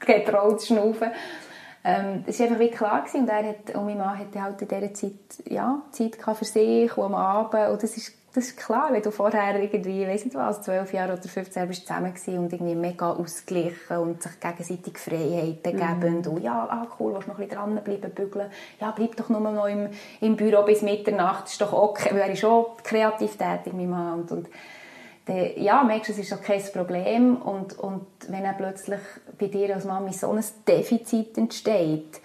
[0.00, 1.08] getraut zu schnaufen.
[1.84, 3.22] Ähm, das war einfach wie klar gewesen.
[3.22, 6.96] und er hat, und mein Mann hatte halt in dieser Zeit ja, Zeit für sich
[6.96, 10.34] und am Abend und das ist das ist klar, wenn du vorher irgendwie, weiss nicht
[10.34, 14.98] was, 12 Jahre oder 15 bist zusammen gewesen und irgendwie mega ausgeglichen und sich gegenseitig
[14.98, 16.00] Freiheiten mhm.
[16.00, 19.28] geben und ja, ah, cool, willst du noch ein bisschen dranbleiben, bügeln, ja, bleib doch
[19.28, 19.88] nur noch im,
[20.20, 24.48] im Büro bis Mitternacht, ist doch okay, wäre schon kreativ tätig, mein Mann, und, und
[25.26, 27.36] dann, ja, merkst du, es ist auch kein Problem.
[27.36, 29.00] Und, und wenn dann plötzlich
[29.38, 32.20] bei dir als Mami so ein Defizit entsteht,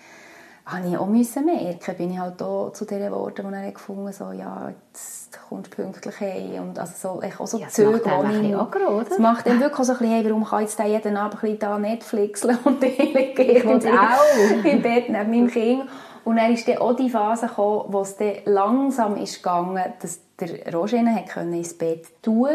[0.68, 4.12] habe ich auch müssen merken, bin ich halt auch zu dieser Worten, die er gefunden
[4.12, 6.70] so, ja, jetzt kommst du pünktlich heim.
[6.70, 9.62] Und also so, ich auch so ja, Züge, das macht ich, aggro, Das macht dann
[9.62, 12.84] wirklich auch so ein bisschen, hey, warum kann jetzt jeden Abend ein da Netflixen und
[12.84, 14.66] ich liege irgendwie auch.
[14.66, 15.84] im Bett neben meinem Kind?
[16.26, 20.20] Und dann ist dann auch die Phase gekommen, wo es dann langsam ist gegangen, dass
[20.38, 20.98] der Roger
[21.54, 22.50] ins Bett tun.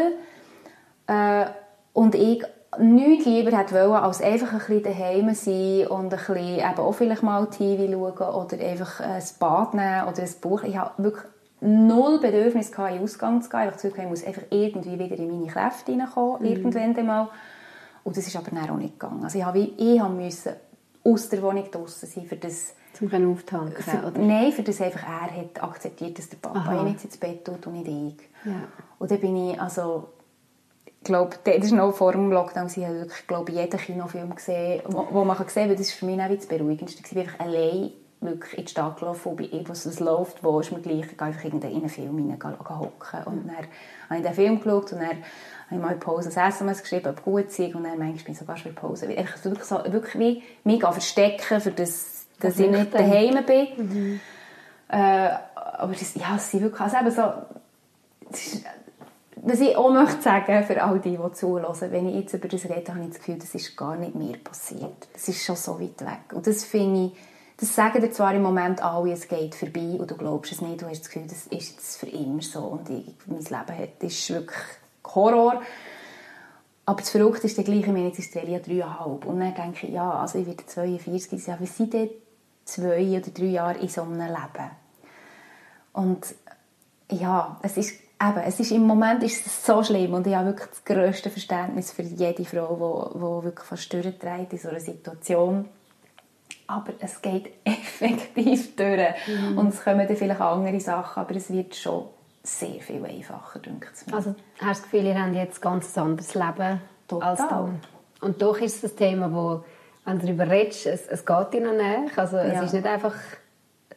[1.07, 1.45] Äh,
[1.93, 2.43] und ich
[2.79, 6.91] nichts lieber hätte wollen, als einfach ein bisschen daheim sein und ein bisschen eben auch
[6.93, 10.63] vielleicht mal TV schauen oder einfach ein Bad nehmen oder ein Buch.
[10.63, 11.25] Ich habe wirklich
[11.61, 13.69] null Bedürfnis gehabt, in den Ausgang zu gehen.
[13.69, 16.47] Ich dachte, ich muss einfach irgendwie wieder in meine Kräfte hineinkommen, mhm.
[16.47, 17.29] irgendwann einmal.
[18.03, 19.23] Und das ist aber dann auch nicht gegangen.
[19.23, 20.57] Also ich, habe, ich musste
[21.03, 22.75] aus der Wohnung draußen sein, für das...
[22.93, 24.19] Zum können auftanken, für, oder?
[24.19, 26.81] Nein, für das einfach er hat akzeptiert, dass der Papa Aha.
[26.81, 28.29] ihn ins Bett tut und nicht ich.
[28.45, 28.61] Ja.
[28.99, 30.09] Und dann bin ich, also
[31.03, 35.07] glaube, das ist noch vor dem Lockdown, ich habe wirklich, glaube jeden Kinofilm gesehen, wo,
[35.11, 37.01] wo man sehen kann, das ist für mich auch das Beruhigendste.
[37.03, 37.91] Ich bin einfach allein
[38.23, 41.27] wirklich in die Stadt gelaufen, wo irgendwas es läuft, wo ist mir gleich, ich gehe
[41.27, 45.17] einfach in einen Film hocken und dann habe ich den Film geschaut und dann habe
[45.71, 48.37] ich mal in Pause ein SMS geschrieben, ob gut sei und dann manchmal bin ich
[48.37, 49.07] sogar schon in Pause.
[49.07, 53.67] Einfach wirklich, so, wirklich wie mich verstecken, für das, dass ich nicht daheim bin.
[53.77, 54.19] Mhm.
[54.89, 57.23] Äh, aber das, ja, es sind wirklich, also eben so,
[59.45, 62.63] was ich auch möchte sagen für all die, die zuhören, wenn ich jetzt über das
[62.63, 65.07] rede, habe ich das Gefühl, das ist gar nicht mir passiert.
[65.11, 66.33] Das ist schon so weit weg.
[66.33, 67.11] Und das finde ich,
[67.57, 70.81] das sagen dir zwar im Moment alle, es geht vorbei und du glaubst es nicht,
[70.81, 74.03] du hast das Gefühl, das ist jetzt für immer so und ich, mein Leben hat,
[74.03, 74.57] ist wirklich
[75.13, 75.61] Horror.
[76.85, 79.87] Aber das Verrückte ist der gleiche, ich meine, jetzt ist Elia dreieinhalb und dann denke
[79.87, 82.09] ich, ja, also ich werde 42 sein, wie sind denn
[82.65, 84.71] zwei oder drei Jahre in so einem Leben?
[85.93, 86.35] Und
[87.09, 90.47] ja, es ist eben, es ist im Moment ist es so schlimm und ich habe
[90.47, 94.79] wirklich das grösste Verständnis für jede Frau, die, die wirklich fast durchdreht in so einer
[94.79, 95.65] Situation
[96.67, 99.13] aber es geht effektiv durch.
[99.27, 99.57] Mhm.
[99.57, 102.05] Und es kommen dann vielleicht andere Sachen, aber es wird schon
[102.41, 105.97] sehr viel einfacher, denke ich Also hast du das Gefühl, ihr habt jetzt ein ganz
[105.97, 107.29] anderes Leben Total.
[107.29, 108.25] als du?
[108.25, 109.63] Und doch ist es ein Thema, wo,
[110.05, 112.17] wenn du darüber redest, es, es geht dir noch nicht.
[112.17, 112.43] Also ja.
[112.43, 113.13] es ist nicht einfach,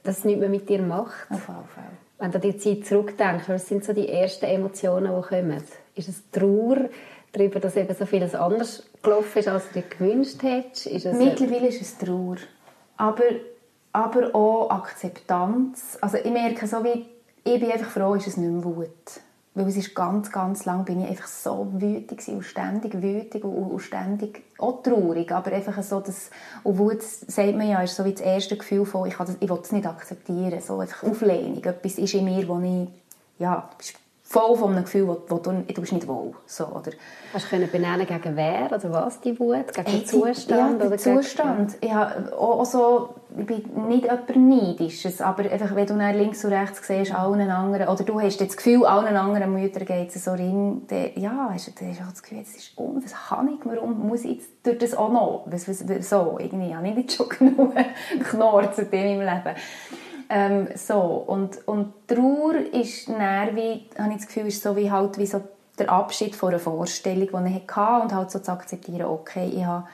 [0.07, 1.31] dass es nichts mehr mit dir macht.
[1.31, 1.85] Auf jeden Fall.
[2.19, 5.63] Wenn du an die Zeit zurückdenkst, was sind so die ersten Emotionen, die kommen?
[5.95, 6.89] Ist es Trauer
[7.33, 10.87] darüber, dass eben so vieles anders gelaufen ist, als du dir gewünscht hättest?
[10.87, 12.37] Ist Mittlerweile ist es Trauer
[12.97, 13.25] aber,
[13.93, 15.99] aber auch Akzeptanz.
[16.01, 17.07] Also ich merke so wie,
[17.45, 19.21] ich bin einfach froh, ist es nicht mehr Wut.
[19.57, 23.55] Weil es ist ganz, ganz lang bin ich einfach so wütig und ständig wütig und,
[23.55, 26.31] und ständig auch traurig, aber einfach so, dass,
[26.63, 29.49] und Wut, sagt man ja, ist so wie das erste Gefühl von, ich, das, ich
[29.49, 32.89] will es nicht akzeptieren, so einfach Auflehnung, etwas ist in mir, wo ich,
[33.39, 33.67] ja,
[34.29, 36.33] voll von einem Gefühl, wo, wo du, du bist nicht wohl.
[36.47, 36.91] So, oder?
[37.33, 39.73] Hast du benennen gegen wer oder was, die Wut?
[39.73, 40.83] Gegen den Zustand?
[40.83, 41.81] Ja, den Zustand.
[41.81, 41.93] Gegen...
[41.93, 46.53] Ja, auch, so, ich bin nicht jemand Neidisches, aber einfach, wenn du dann links und
[46.53, 50.33] rechts siehst, allen anderen, oder du hast das Gefühl, allen anderen Müttern geht es so
[50.33, 54.09] rein, dann, ja, hast du hast das Gefühl, das ist um, was kann ich, warum
[54.09, 55.45] muss ich jetzt durch das auch noch?
[55.47, 57.75] Was, was, so, irgendwie, habe ich nicht schon genug
[58.25, 59.57] Knorr in meinem Leben.
[60.29, 64.91] Ähm, so, und, und Trauer ist dann wie, habe ich das Gefühl, ist so wie
[64.91, 65.43] halt wie so
[65.79, 69.65] der Abschied von einer Vorstellung, die ich hatte und halt so zu akzeptieren, okay, ich
[69.65, 69.87] habe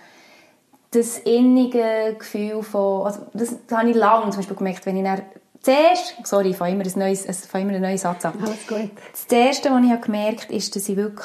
[0.93, 5.05] das innige Gefühl von, also das, das habe ich lange zum Beispiel gemerkt, wenn ich
[5.05, 5.23] dann
[5.63, 8.35] Zuerst, sorry, ich fange immer, ein neues, ich fange immer einen neuen Satz an.
[8.43, 8.91] Alles gut.
[9.13, 11.25] Das Erste, was ich gemerkt habe, ist, dass ich wirklich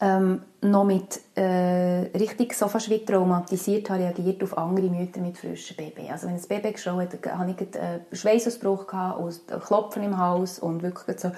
[0.00, 5.36] ähm, noch mit äh, richtig so fast wie traumatisiert habe reagiert auf andere Mütter mit
[5.36, 6.08] frischen Baby.
[6.10, 10.58] Also wenn das Baby geschaut hat, hatte ich einen äh, Schweißausbruch, ein Klopfen im Hals
[10.58, 11.30] und wirklich so,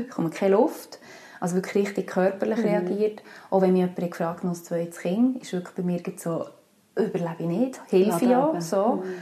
[0.00, 0.98] ich komme keine Luft.
[1.40, 2.64] Also wirklich richtig körperlich mhm.
[2.64, 3.22] reagiert.
[3.50, 6.46] Auch wenn mich jemand gefragt hat, noch ein zweites Kind, ist wirklich bei mir so,
[6.96, 8.60] überlebe ich nicht, hilfe ja.
[8.60, 9.02] So.
[9.02, 9.14] Mhm.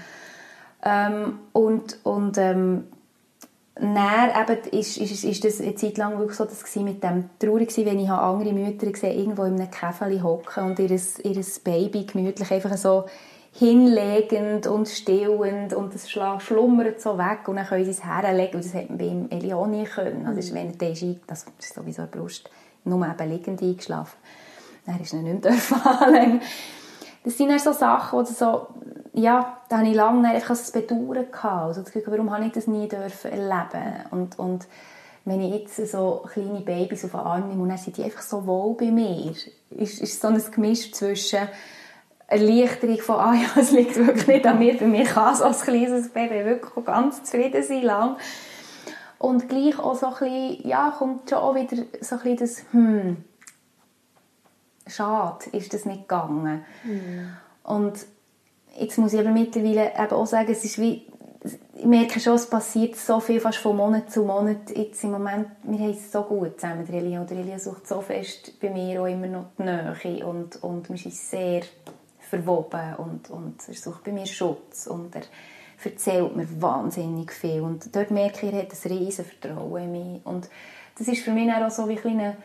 [0.84, 2.84] Ähm, und und ähm,
[3.74, 7.76] dann eben ist, ist, ist das eine Zeit lang wirklich so, dass mit dem traurig
[7.76, 12.04] war, wenn ich andere Mütter gesehen irgendwo in einem Käfeli hocken und ihr, ihr Baby
[12.04, 13.06] gemütlich einfach so
[13.54, 18.64] hinlegend und stillend und das schlummert so weg und dann können sie es herlegen und
[18.64, 20.26] das hätte man bei Eli auch nie können.
[20.26, 22.50] Also, wenn er das ist, das ist sowieso eine Brust,
[22.84, 24.16] nur eben liegend eingeschlafen.
[24.86, 25.52] Dann ist er nicht mehr
[26.00, 26.40] anlegen
[27.24, 28.66] Das sind dann so Sachen, wo so
[29.12, 31.26] ja, da hatte ich lange einfach das Bedauern.
[31.30, 31.78] Gehabt.
[31.78, 34.66] Also, warum habe ich das nie dürfen erleben und, und
[35.24, 38.22] wenn ich jetzt so kleine Babys auf den Arm nehme und dann sind die einfach
[38.22, 39.32] so wohl bei mir,
[39.70, 41.48] ist, ist so ein Gemisch zwischen
[42.26, 45.52] Erleichterung von, ah ja, es liegt wirklich nicht an mir, bei mir kann so ein
[45.52, 48.16] kleines Baby wirklich ganz zufrieden sein lang.
[49.18, 52.64] Und gleich auch so ein bisschen, ja, kommt schon auch wieder so ein bisschen das,
[52.72, 53.24] hm,
[54.88, 56.64] schade, ist das nicht gegangen.
[56.82, 57.36] Mhm.
[57.62, 58.06] Und
[58.78, 61.06] Jetzt muss ich aber mittlerweile eben auch sagen, es ist wie,
[61.74, 64.70] ich merke schon, es passiert so viel, fast von Monat zu Monat.
[64.74, 67.20] Jetzt im Moment, wir haben es so gut zusammen, der Elia.
[67.20, 70.88] Und der Elia sucht so fest bei mir auch immer noch die Nähe und, und
[70.88, 71.62] wir sind sehr
[72.18, 75.22] verwoben und, und er sucht bei mir Schutz und er
[75.84, 77.60] erzählt mir wahnsinnig viel.
[77.60, 80.26] Und dort merke ich, er hat ein riesen Vertrauen in mich.
[80.26, 80.48] Und
[80.96, 82.36] das ist für mich auch so wie eine,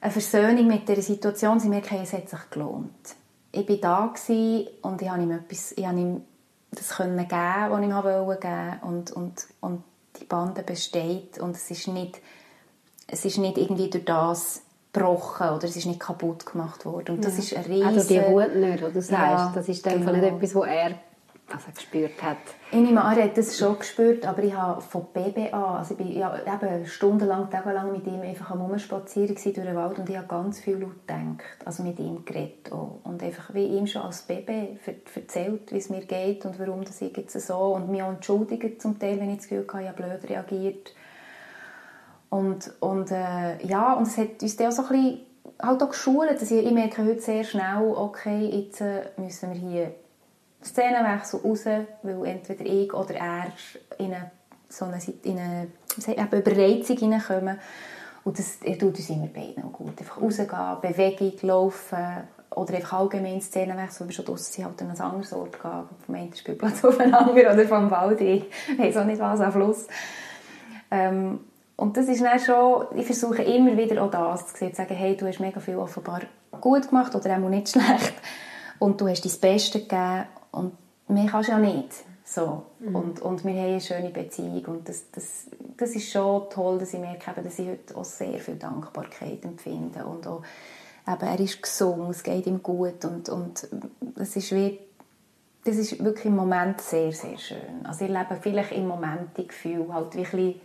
[0.00, 1.60] eine Versöhnung mit der Situation.
[1.60, 3.16] Sie merken, es hat sich gelohnt.
[3.54, 4.14] Ich war da
[4.82, 6.22] und ich habe ihm, etwas, ich habe ihm
[6.72, 8.48] das können geben, was ich ihm wollte
[8.82, 9.84] und, und, und
[10.20, 12.20] die Bande besteht und es ist nicht,
[13.06, 14.62] es ist nicht irgendwie durch das
[14.94, 17.16] gebrochen oder es ist nicht kaputt gemacht worden.
[17.16, 17.42] Und das ja.
[17.42, 17.86] ist ein riesen...
[17.86, 20.12] Also die Wut nicht, du sagst, ja, das ist genau.
[20.12, 20.54] nicht etwas,
[21.48, 22.38] was er gespürt hat.
[22.70, 25.98] Ich nehme er hat das schon gespürt, aber ich habe von Baby an, also ich
[25.98, 30.16] bin ja, eben stundenlang, tagelang mit ihm einfach am Rumspazieren durch den Wald und ich
[30.16, 33.00] habe ganz viel laut gedacht, also mit ihm geredet auch.
[33.04, 34.78] und einfach wie ihm schon als Baby
[35.14, 38.98] erzählt, wie es mir geht und warum das ich jetzt so und mich entschuldigt zum
[38.98, 40.94] Teil, wenn ich das Gefühl habe, ich habe blöd reagiert.
[42.30, 45.20] Und, und äh, ja, und es hat uns dann auch so ein bisschen
[45.62, 49.60] halt auch geschult, dass ich, ich merke heute sehr schnell, okay, jetzt äh, müssen wir
[49.60, 49.94] hier
[50.64, 51.64] Szenenwechsel raus,
[52.02, 53.46] weil entweder ich oder er
[53.98, 54.30] in eine,
[54.68, 57.58] so eine, in eine, Überreizung hineinkommen.
[58.24, 59.98] Und das tut uns immer beiden gut.
[59.98, 64.90] Einfach rausgehen, Bewegung, laufen oder einfach allgemein Szenenwechsel, wenn wir schon draussen sind, halt an
[64.90, 68.44] ein anderes Ort gehen, vom einen Spielplatz auf einen anderen oder vom Wald, ich
[68.78, 69.86] weiss auch nicht was, am Fluss.
[70.90, 71.40] Ähm,
[71.76, 74.94] und das ist dann schon, ich versuche immer wieder auch das zu sehen, zu sagen,
[74.94, 76.20] hey, du hast mega viel offenbar
[76.60, 78.14] gut gemacht oder auch nicht schlecht
[78.78, 80.72] und du hast dein Bestes gegeben und
[81.08, 81.90] mehr kannst du ja nicht.
[82.24, 82.62] So.
[82.78, 82.96] Mhm.
[82.96, 85.46] Und, und wir haben eine schöne Beziehung und das, das,
[85.76, 90.04] das ist schon toll, dass ich merke, dass ich heute auch sehr viel Dankbarkeit empfinde
[90.06, 90.42] und auch,
[91.06, 93.68] eben, er ist gesund, es geht ihm gut und, und
[94.16, 94.78] das ist wie
[95.64, 97.84] das ist wirklich im Moment sehr, sehr schön.
[97.84, 100.60] Also ich lebe vielleicht im Moment die Gefühle halt wirklich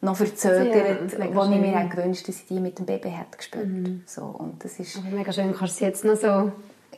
[0.00, 3.36] noch verzögert, ja, wo ich mir auch gewünscht dass ich die mit dem Baby hätte
[3.36, 3.66] gespürt.
[3.66, 4.02] Mhm.
[4.06, 4.96] So, und das ist...
[4.96, 6.52] Aber mega schön, kannst du es jetzt noch so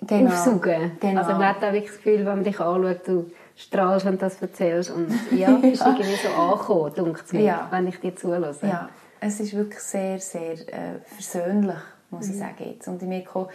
[0.06, 0.30] genau.
[0.30, 0.92] aufsaugen.
[1.00, 1.20] Genau.
[1.20, 4.40] Also man hat auch das Gefühl, wenn man dich anschaut, du strahlst, wenn du das
[4.40, 4.90] erzählst.
[4.90, 7.68] Und ja, es ist irgendwie so angekommen, denkt mir, ja.
[7.70, 8.54] wenn ich dir zuhöre.
[8.62, 8.88] Ja,
[9.20, 11.76] es ist wirklich sehr, sehr äh, versöhnlich,
[12.10, 12.32] muss mhm.
[12.32, 12.64] ich sagen.
[12.72, 12.88] Jetzt.
[12.88, 13.48] Und ich merke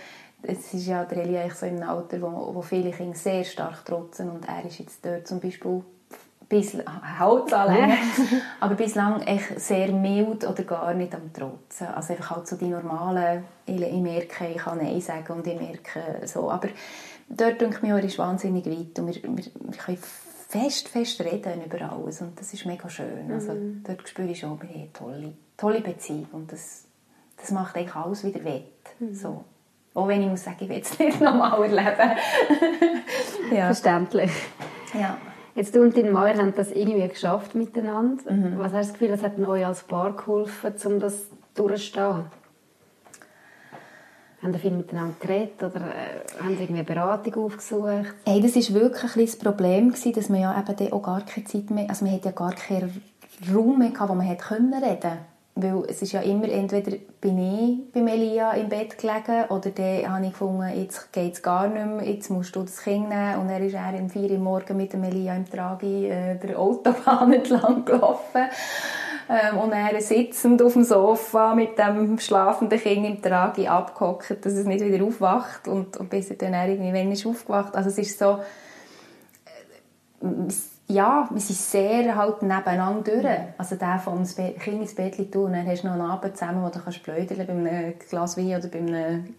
[0.48, 3.86] es ist ja der Eli so in einem Alter, wo, wo viele Kinder sehr stark
[3.86, 5.82] trotzen und er ist jetzt dort zum Beispiel
[6.48, 6.78] bis
[7.20, 7.98] Hautsalengen,
[8.60, 11.88] aber bislang echt sehr mild oder gar nicht am Trotzen.
[11.88, 15.60] Also einfach halt so die normalen, ich, ich merke, ich kann Nein sagen und ich
[15.60, 16.70] merke so, aber
[17.30, 19.98] dort denke ich mir, ist wahnsinnig weit und wir, wir, wir können
[20.48, 23.32] fest, fest reden über alles und das ist mega schön.
[23.32, 23.84] Also mhm.
[23.86, 26.86] dort spüre ich schon, wir haben eine tolle, tolle Beziehung und das,
[27.38, 28.64] das macht eigentlich alles wieder wett.
[29.00, 29.14] Mhm.
[29.14, 29.43] So.
[29.93, 32.18] Auch wenn ich muss sagen, ich will es nicht nochmal erleben.
[33.52, 33.66] ja.
[33.68, 34.32] Verständlich.
[34.93, 35.18] Ja.
[35.56, 38.30] Jetzt du und dein Mann haben das irgendwie geschafft miteinander.
[38.30, 38.58] Mhm.
[38.58, 42.26] Was hast du das Gefühl, das hat euch als Paar geholfen, um das durchzustehen?
[44.41, 48.14] Haben Sie viel miteinander geredet oder äh, haben Sie irgendwie eine Beratung aufgesucht?
[48.26, 51.45] Hey, das war wirklich ein das Problem, gewesen, dass man ja eben auch gar keine
[51.45, 53.01] Zeit mehr, also man hatte ja gar keinen
[53.51, 55.18] Raum mehr, wo man reden konnte.
[55.58, 60.14] Weil es ist ja immer, entweder bin ich bei Melia im Bett gelegen oder dann
[60.14, 63.39] habe ich gefunden, jetzt geht es gar nicht mehr, jetzt musst du das Kind nehmen.
[63.39, 67.32] Und dann ist er um 4 Uhr morgens mit Melia im Tragi äh, der Autobahn
[67.34, 68.49] entlang gelaufen.
[69.30, 74.53] Ähm, und er sitzend auf dem Sofa mit dem schlafenden Kind im Tragi abgehockt, dass
[74.53, 75.70] es nicht wieder aufwacht.
[75.70, 77.76] Und, und bis er dann irgendwie, wenn ist aufgewacht.
[77.76, 78.39] Also es ist so,
[80.22, 80.51] äh,
[80.88, 83.26] ja, wir sind sehr halt nebeneinander durch.
[83.58, 86.70] Also der vom Kind ins Bett tun, dann hast du noch einen Abend zusammen, wo
[86.70, 89.36] du kannst bei einem Glas Wein oder bei einem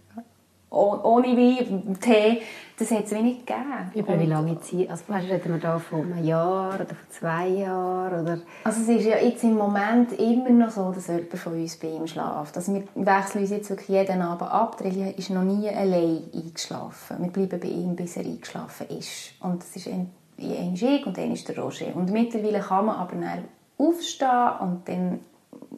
[0.69, 2.43] ohne Wein, Tee,
[2.79, 3.91] das hat es wenig gegeben.
[3.95, 4.91] Über wie lange Zeit?
[4.91, 8.23] Also weißt, reden wir da von einem Jahr oder von zwei Jahren?
[8.23, 8.41] Oder?
[8.65, 11.89] Also es ist ja jetzt im Moment immer noch so, dass jemand von uns bei
[11.89, 12.57] ihm schläft.
[12.57, 14.77] Also wir wechseln uns jetzt wirklich jeden Abend ab.
[14.79, 17.17] Der ist noch nie allein eingeschlafen.
[17.21, 19.35] Wir bleiben bei ihm, bis er eingeschlafen ist.
[19.41, 21.95] Und das ist ein ich und dann ist der Roger.
[21.95, 23.45] Und mittlerweile kann man aber dann
[23.79, 25.21] aufstehen und dann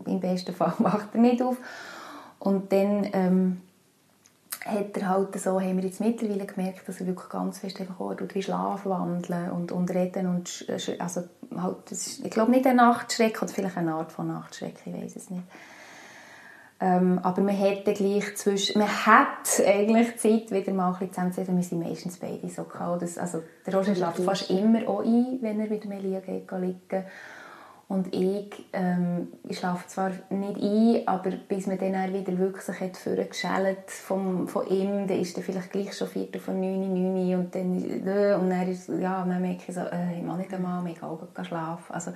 [0.07, 1.57] im besten Fall macht er nicht auf.
[2.39, 3.61] Und dann ähm,
[4.65, 8.01] hat er halt so, haben wir jetzt mittlerweile gemerkt, dass er wirklich ganz fest einfach
[8.01, 10.67] auch wie Schlaf wandeln und, und reden und
[10.99, 11.25] also
[11.57, 14.93] halt, das ist, ich glaube nicht ein Nachtschreck oder vielleicht eine Art von Nachtschreck, ich
[14.93, 15.45] weiß es nicht.
[16.81, 21.57] Ähm, aber man hätte gleich zwischen, man hat eigentlich Zeit, wieder mal ein bisschen zusammen
[21.57, 23.03] wir sind meistens beide so kalt.
[23.19, 27.05] Also der Roger schläft fast immer auch ein, wenn er mit Melia geht liegen.
[27.89, 32.99] Und ich, ähm, ich schlafe zwar nicht ein, aber bis man dann wieder wirklich hat
[32.99, 37.55] vorgeschält vom, von ihm, dann ist er vielleicht gleich schon Viertel von neun, neun und
[37.55, 40.87] dann, äh, und dann, ist, ja, dann merke ich so, äh, ich mag nicht einmal,
[40.87, 41.95] ich gehe schlafen.
[41.95, 42.13] Also,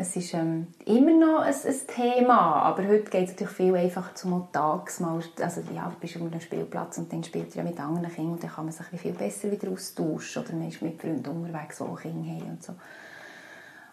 [0.00, 4.14] es ist ähm, immer noch ein, ein, Thema, aber heute geht es natürlich viel einfacher
[4.14, 5.20] zum Tagsmal.
[5.42, 8.34] Also ja, du bist auf einem Spielplatz und dann spielt ihr ja mit anderen Kindern
[8.34, 11.78] und dann kann man sich viel besser wieder austauschen oder man ist mit Freunden unterwegs,
[11.78, 12.74] die Kinder haben und so.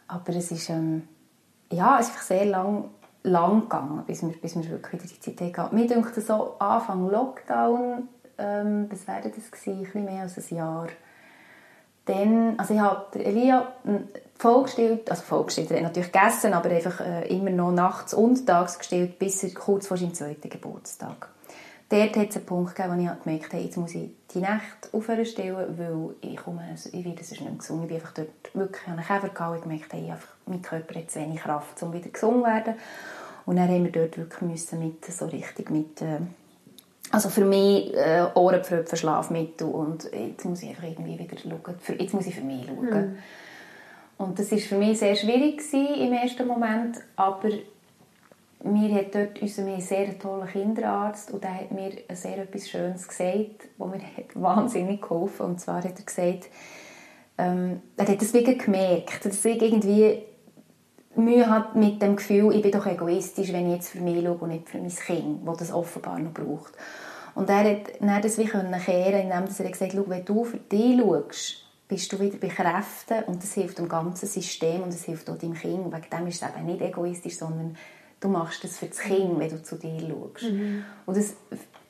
[0.08, 1.08] Aber es ist, ähm,
[1.72, 2.92] ja, es ist sehr lang,
[3.24, 5.76] lang gegangen, bis wir, bis wir wirklich wieder die Zeit hatten.
[5.76, 9.80] Mir denkt so, Anfang Lockdown, ähm, was wäre das gewesen?
[9.80, 10.88] Ein bisschen mehr als ein Jahr.
[12.06, 13.74] Dann, also ich habe Elia
[14.38, 18.78] vollgestellt, also vollgestellt, er hat natürlich gegessen, aber einfach äh, immer noch nachts und tags
[18.78, 21.30] gestellt, bis er kurz vor seinem zweiten Geburtstag.
[21.90, 24.90] Dort hat es einen Punkt gegeben, wo ich gemerkt habe, jetzt muss ich die Nacht
[24.92, 27.84] aufhören stellen, weil ich komme, also ich werde nicht gesungen.
[27.84, 30.96] Ich bin einfach dort wirklich an einen Käfer gegangen und gemerkt, hey, einfach, mein Körper
[30.96, 32.74] hat zu wenig Kraft, um wieder gesungen zu werden.
[33.46, 36.18] Und dann haben wir dort wirklich müssen mit, so richtig mit, äh,
[37.12, 41.94] also für mich äh, Ohrenpfröpfen, Schlafmittel und jetzt muss ich einfach irgendwie wieder schauen, für,
[41.94, 43.12] jetzt muss ich für mich schauen.
[43.12, 43.18] Mhm.
[44.18, 47.50] Und das war für mich sehr schwierig im ersten Moment, aber
[48.64, 53.68] mir hat dort unser sehr toller Kinderarzt und der hat mir sehr etwas Schönes gesagt,
[53.78, 56.50] was mir hat wahnsinnig geholfen und zwar hat er gesagt,
[57.38, 60.24] ähm, er hat das wirklich gemerkt, dass ich irgendwie
[61.16, 64.38] Mühe hat mit dem Gefühl, ich bin doch egoistisch, wenn ich jetzt für mich schaue
[64.38, 66.74] und nicht für mein Kind, das das offenbar noch braucht.
[67.36, 71.00] Und er hat dann das wie kehren, indem er gesagt hat, wenn du für dich
[71.00, 75.30] schaust, bist du wieder bei Kräften und das hilft dem ganzen System und es hilft
[75.30, 75.86] auch deinem Kind.
[75.86, 77.78] Wegen dem ist es eben nicht egoistisch, sondern
[78.20, 80.52] du machst das für das Kind, wenn du zu dir schaust.
[80.52, 80.84] Mhm.
[81.06, 81.36] Und das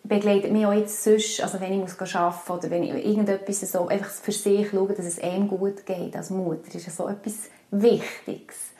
[0.04, 3.62] begleitet mich auch jetzt sonst, also wenn ich muss arbeiten muss oder wenn ich irgendetwas
[3.72, 7.08] so einfach für sich schaue, dass es einem gut geht als Mutter, ist ja so
[7.08, 8.72] etwas Wichtiges.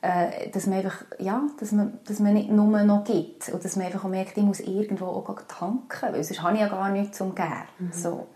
[0.00, 3.76] Äh, dass man einfach, ja, dass man, dass man nicht nur noch gibt und dass
[3.76, 6.90] man einfach auch merkt, ich muss irgendwo auch tanken, weil sonst habe ich ja gar
[6.90, 7.68] nichts zum geben.
[7.78, 7.92] Mhm.
[7.92, 8.26] So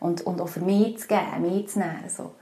[0.00, 2.08] und, und auch für mich zu geben, mich zu nehmen.
[2.08, 2.32] So.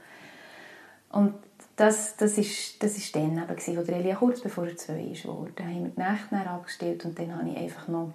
[1.11, 1.35] Und
[1.75, 5.01] das, das, ist, das ist dann eben, gewesen, wo der Elia kurz bevor er zwei
[5.01, 5.51] ist, wurde.
[5.55, 8.13] Da haben wir die Nächte abgestellt und dann habe ich einfach noch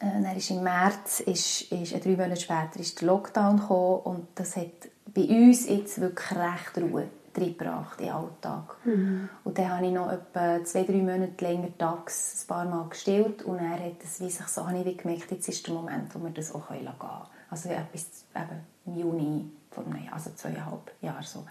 [0.00, 4.00] äh, dann ist im März, ist, ist, äh, drei Monate später, ist der Lockdown gekommen
[4.00, 8.76] und das hat bei uns jetzt wirklich recht Ruhe reingebracht in den Alltag.
[8.84, 9.28] Mhm.
[9.44, 13.42] Und dann habe ich noch etwa zwei, drei Monate länger tags ein paar Mal gestillt
[13.42, 16.22] und er hat das wie sich so, habe ich gemerkt, jetzt ist der Moment, wo
[16.22, 17.35] wir das auch gehen können.
[17.50, 21.44] Also ja, bis eben im Juni vor einem Jahr, also zweieinhalb Jahre so.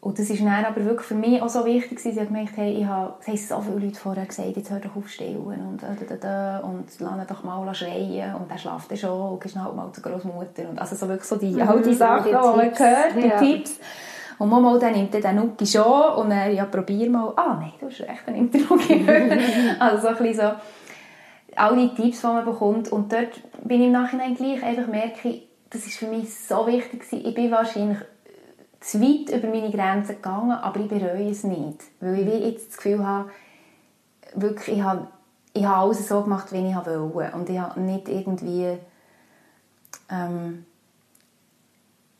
[0.00, 2.68] Und das ist dann aber wirklich für mich auch so wichtig, dass ich gemerkt habe,
[2.68, 5.82] ich habe, es haben so viele Leute vorher gesagt, jetzt hör doch auf stillen und,
[5.82, 9.56] da, da, da, und lass doch mal schreien und er schlaft dann schon und ist
[9.56, 12.30] halt mal zur Großmutter und also so wirklich so die, mhm, all die Sachen, die,
[12.30, 13.38] die man hört, die ja.
[13.38, 13.80] Tipps.
[14.38, 17.72] Und mal, dann nimmt er den Nuki schon und er, ja, probier mal, ah nein,
[17.80, 19.04] du hast recht, dann nimmt er Nuki.
[19.80, 20.52] also so ein bisschen so,
[21.58, 22.90] alle Tipps, die man bekommt.
[22.90, 27.04] Und dort bin ich im Nachhinein gleich einfach merke, das ist für mich so wichtig
[27.10, 27.98] Ich bin wahrscheinlich
[28.80, 31.82] zu weit über meine Grenzen gegangen, aber ich bereue es nicht.
[32.00, 33.30] Weil ich jetzt das Gefühl habe,
[34.34, 35.08] wirklich, ich habe,
[35.52, 37.32] ich habe alles so gemacht, wie ich wollte.
[37.34, 38.78] Und ich habe nicht irgendwie...
[40.10, 40.64] Ähm,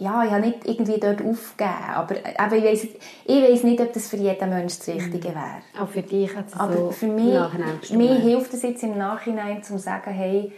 [0.01, 3.93] ja, ich habe nicht irgendwie dort aufgegeben, aber, aber ich weiss, ich weiss nicht, ob
[3.93, 5.63] das für jeden Menschen das Richtige wäre.
[5.81, 9.63] Auch für dich hat es Aber so für mich, mir hilft es jetzt im Nachhinein,
[9.63, 10.53] zu sagen, hey,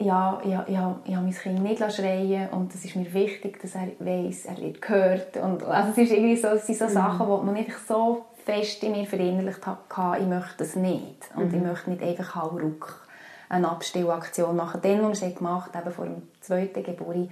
[0.00, 3.74] ja, ja, ja, ich habe mein Kind nicht schreien und es ist mir wichtig, dass
[3.76, 5.36] er weiss, er wird gehört.
[5.36, 6.90] Und, also es, ist irgendwie so, es sind so mhm.
[6.90, 11.30] Sachen, die man einfach so fest in mir verinnerlicht hat, ich möchte das nicht.
[11.36, 11.58] Und mhm.
[11.58, 13.06] ich möchte nicht einfach hauruck
[13.50, 14.80] eine Abstellaktion machen.
[14.82, 17.28] Dann, was wir gemacht haben, vor dem zweiten Geburt,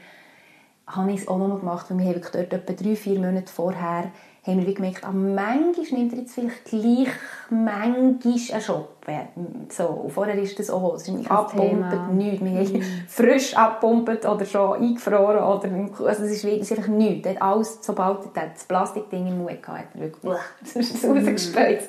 [0.88, 4.10] habe ich es auch noch gemacht, weil wir wirklich dort etwa drei, vier Monate vorher
[4.48, 7.08] haben wir gemerkt, ah, manchmal nimmt er jetzt vielleicht gleich
[7.50, 9.68] manchmal einen Shoppen.
[9.68, 12.42] So, vorher ist das auch, es ist nicht abgepumpt, nichts.
[12.42, 12.82] Wir haben mm.
[13.08, 15.42] frisch abgepumpt oder schon eingefroren.
[15.42, 17.28] Oder, also es, ist, ist einfach nichts.
[17.40, 20.32] Alles, sobald er das Plastikding im Mund hatte, hat er wirklich.
[20.32, 21.78] Mm.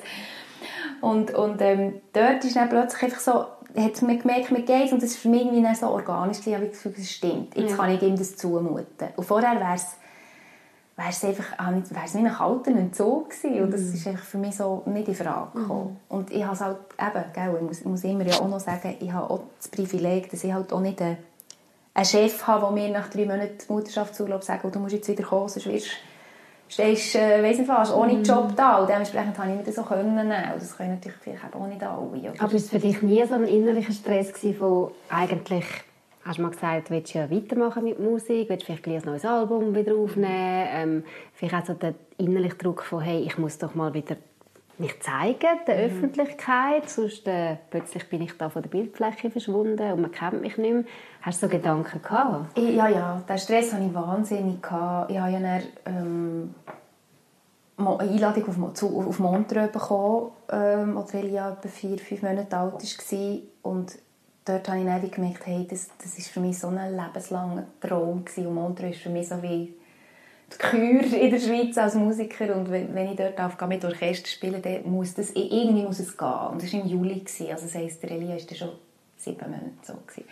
[1.00, 3.46] Und, und ähm, dort ist dann plötzlich einfach so,
[3.76, 6.66] hat man gemerkt, mir geht und das war für mich irgendwie so organisch, ich habe
[6.66, 7.56] das Gefühl, das stimmt.
[7.56, 7.76] Jetzt ja.
[7.76, 9.08] kann ich ihm das zumuten.
[9.16, 9.96] Und vorher wäre es
[11.00, 13.62] wäre es einfach wäre es wie ein kalter Entzug gewesen.
[13.62, 13.94] Und das mhm.
[13.94, 15.98] ist einfach für mich so nicht in Frage gekommen.
[16.08, 16.16] Mhm.
[16.16, 19.12] Und ich habe es halt eben, gell, ich, muss, immer ja auch noch sagen, ich
[19.12, 21.16] habe auch das Privileg, dass ich halt auch nicht einen,
[21.94, 25.24] einen Chef habe, der mir nach drei Monaten Mutterschaftsurlaub sagt, oh, du musst jetzt wieder
[25.24, 25.88] kommen, sonst wirst
[26.70, 28.22] stehst, äh, weiss nicht was, ohne mm.
[28.22, 28.78] Job da.
[28.78, 30.32] Und dementsprechend konnte ich nicht so können nehmen.
[30.54, 31.98] das können natürlich vielleicht auch nicht alle.
[31.98, 32.32] Oder?
[32.38, 35.66] Aber war es für dich nie so ein innerlicher Stress gewesen, wo eigentlich,
[36.24, 39.74] hast du mal gesagt, du willst ja weitermachen mit Musik, willst vielleicht ein neues Album
[39.74, 41.04] wieder aufnehmen, ähm,
[41.34, 44.16] vielleicht auch so der innerliche Druck von, hey, ich muss doch mal wieder
[44.80, 45.84] mich zeigen der mhm.
[45.84, 50.56] Öffentlichkeit, sonst äh, plötzlich bin ich da von der Bildfläche verschwunden und man kennt mich
[50.56, 50.84] nicht mehr.
[51.22, 52.58] Hast du so Gedanken gehabt?
[52.58, 54.62] Ja, ja, den Stress hatte ich wahnsinnig.
[54.62, 55.10] Gehabt.
[55.10, 56.54] Ich habe ja dann, ähm,
[57.76, 63.38] Einladung auf, auf Montreux bekommen, ähm, als Elia etwa vier, fünf Monate alt war.
[63.62, 63.98] Und
[64.44, 68.24] dort habe ich dann gemerkt, hey, das, das ist für mich so ein lebenslanger Traum
[68.24, 68.48] gewesen.
[68.48, 69.74] Und Montreux ist für mich so wie
[70.58, 72.54] Kür in der Schweiz als Musiker.
[72.54, 76.16] Und wenn, wenn ich dort darf, mit Orchester spielen dann muss das, irgendwie muss es
[76.16, 76.48] gehen.
[76.50, 77.22] Und das war im Juli.
[77.50, 78.70] Also das heisst, der Elia war schon
[79.16, 79.94] sieben Monate so.
[80.06, 80.28] Gewesen.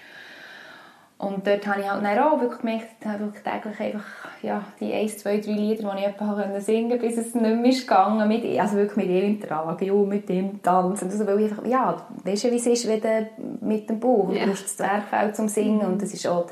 [1.18, 4.04] Und dort habe ich halt dann auch wirklich gemerkt, wirklich täglich einfach,
[4.40, 7.70] ja, die ein, zwei, drei Lieder, die ich etwa singen konnte, bis es nicht mehr
[7.70, 11.10] ist gegangen, mit, also wirklich mit ihm im Trage mit ihm tanzen.
[11.10, 13.28] Also, weil ich einfach, ja, weißt du, wie es ist, wenn du
[13.60, 14.42] mit dem Bauch, ja.
[14.42, 16.46] du brauchst das Zwerchfell zum Singen und das ist auch,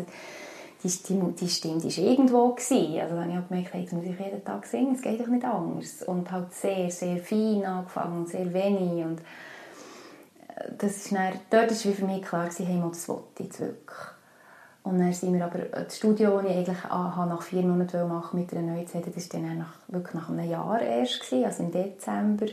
[0.83, 2.55] die, die, die Stimme die war irgendwo.
[2.55, 3.01] Gewesen.
[3.01, 5.27] Also dann habe ich gemerkt, hey, jetzt muss ich jeden Tag singen, es geht doch
[5.27, 6.03] nicht anders.
[6.07, 9.21] Und halt sehr, sehr fein angefangen und sehr wenig und
[10.49, 13.99] äh, das ist dann, dort war für mich klar, gewesen, hey, das wollte ich wirklich.
[14.83, 18.53] Und dann sind wir aber, das Studio, das ich eigentlich nach vier Monaten machen mit
[18.53, 21.73] einer neuen CD, das war dann nach, wirklich nach einem Jahr erst, gewesen, also im
[21.73, 22.47] Dezember.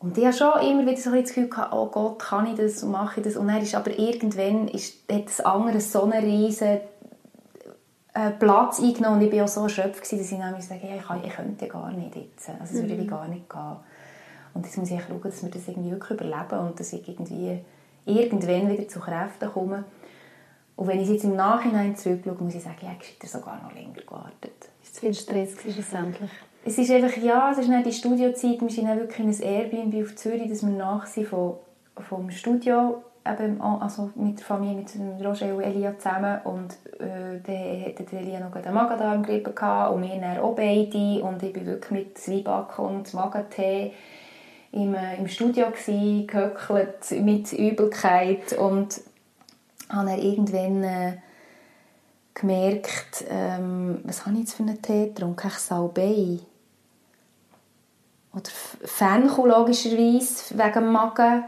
[0.00, 2.82] Und ich hatte schon immer wieder so das Gefühl, gehabt, oh Gott, kann ich das
[2.84, 3.36] und mache ich das?
[3.36, 6.78] Und dann ist aber irgendwann ist, hat das andere so einen riesen
[8.14, 11.02] äh, Platz eingenommen und ich war auch so erschöpft, dass ich dann sagen ja, ich,
[11.02, 12.48] kann, ich könnte gar nicht jetzt.
[12.48, 13.06] Also es würde mhm.
[13.08, 13.76] gar nicht gehen.
[14.54, 17.60] Und jetzt muss ich schauen, dass wir das irgendwie wirklich überleben und dass ich irgendwie
[18.04, 19.84] irgendwann wieder zu Kräften komme.
[20.76, 23.74] Und wenn ich jetzt im Nachhinein zurückschaue, muss ich sagen, ja, ich hätte sogar noch
[23.74, 24.68] länger gewartet.
[24.82, 26.30] Ist zu viel Stress schlussendlich?
[26.64, 29.54] Es ist einfach, ja, es ist nicht die Studiozeit, wir sind dann wirklich in ein
[29.54, 31.54] Airbnb auf Zürich, dass wir nach sind vom,
[32.08, 36.40] vom Studio, eben, also mit der Familie, mit Roger und Elia zusammen.
[36.44, 41.22] Und äh, dann hatte Elia noch einen Magen-Darm-Grippe und wir dann auch beide.
[41.22, 43.92] Und ich war wirklich mit Zwiebacken und Magentee
[44.72, 48.52] im, äh, im Studio gewesen, gehöckelt mit Übelkeit.
[48.58, 49.00] Und
[49.88, 51.12] habe er irgendwann äh,
[52.40, 55.48] gemerkt, ähm, was habe ich jetzt für einen Tee getrunken?
[55.48, 56.38] Ich Salbei.
[58.32, 58.50] Oder
[58.84, 61.44] Fenchel logischerweise, wegen dem Magen.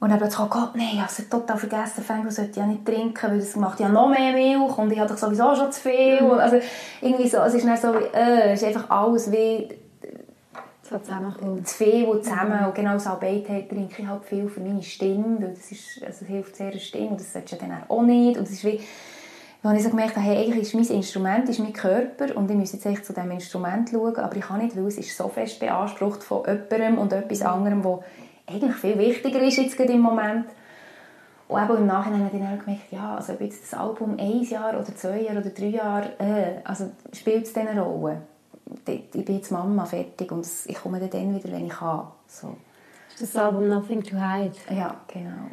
[0.00, 2.66] Und dann plötzlich, oh Gott, nein, ich habe es total vergessen, Fenchel sollte ich ja
[2.66, 5.70] nicht trinken, weil das macht ja noch mehr Milch und ich habe doch sowieso schon
[5.70, 6.20] zu viel.
[6.20, 6.32] Mhm.
[6.32, 6.56] Also
[7.00, 9.68] irgendwie so, es ist dann so, äh, es ist einfach alles wie
[10.82, 11.68] so zusammenkommt.
[11.68, 12.66] Zu viel, wo zusammen, mhm.
[12.66, 16.28] und genau Salbei trinke ich halt viel für meine Stimme, weil das, ist, also das
[16.28, 18.36] hilft sehr der Stimme und das solltest du dann auch nicht.
[18.38, 18.80] Und das ist wie,
[19.62, 22.56] wenn ich so gemerkt habe, hey, eigentlich ist mein Instrument ist mein Körper und ich
[22.56, 25.28] muss jetzt echt zu diesem Instrument schauen, aber ich kann nicht, weil es ist so
[25.28, 28.00] fest beansprucht von jemandem und etwas anderem, was
[28.46, 30.46] eigentlich viel wichtiger ist jetzt gerade im Moment.
[31.46, 34.42] Und eben im Nachhinein habe ich dann gemerkt, ja, also ob jetzt das Album ein
[34.42, 38.22] Jahr oder zwei Jahre oder drei Jahre, äh, also spielt es eine Rolle?
[38.86, 42.08] ich bin jetzt Mama, fertig und ich komme dann wieder, wenn ich kann.
[42.26, 42.56] So.
[43.22, 44.56] Das Album Nothing to Hide.
[44.68, 45.46] Ja, genau.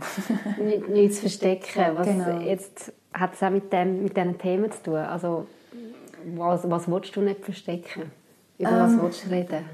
[0.63, 1.95] nicht, nichts verstecken.
[1.95, 2.39] Was genau.
[2.39, 4.95] jetzt hat es auch mit, dem, mit diesen Themen zu tun?
[4.95, 5.45] Also,
[6.35, 8.11] was, was willst du nicht verstecken?
[8.57, 9.65] Über ähm, was willst du reden?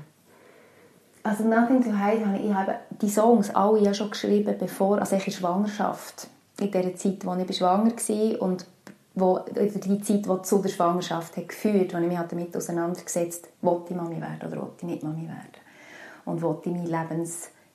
[1.24, 5.00] Also Nothing to Hide habe ich, ich habe die Songs alle ja schon geschrieben, bevor,
[5.00, 6.28] also ich in Schwangerschaft,
[6.60, 8.66] in der Zeit, als ich schwanger war und
[9.14, 13.46] wo, die Zeit, die zu der Schwangerschaft hat geführt hat, wo ich mich damit auseinandergesetzt
[13.46, 15.64] habe, wollte ich Mami werden oder wollte ich nicht Mami werden.
[16.26, 16.88] Und wollte ich meinen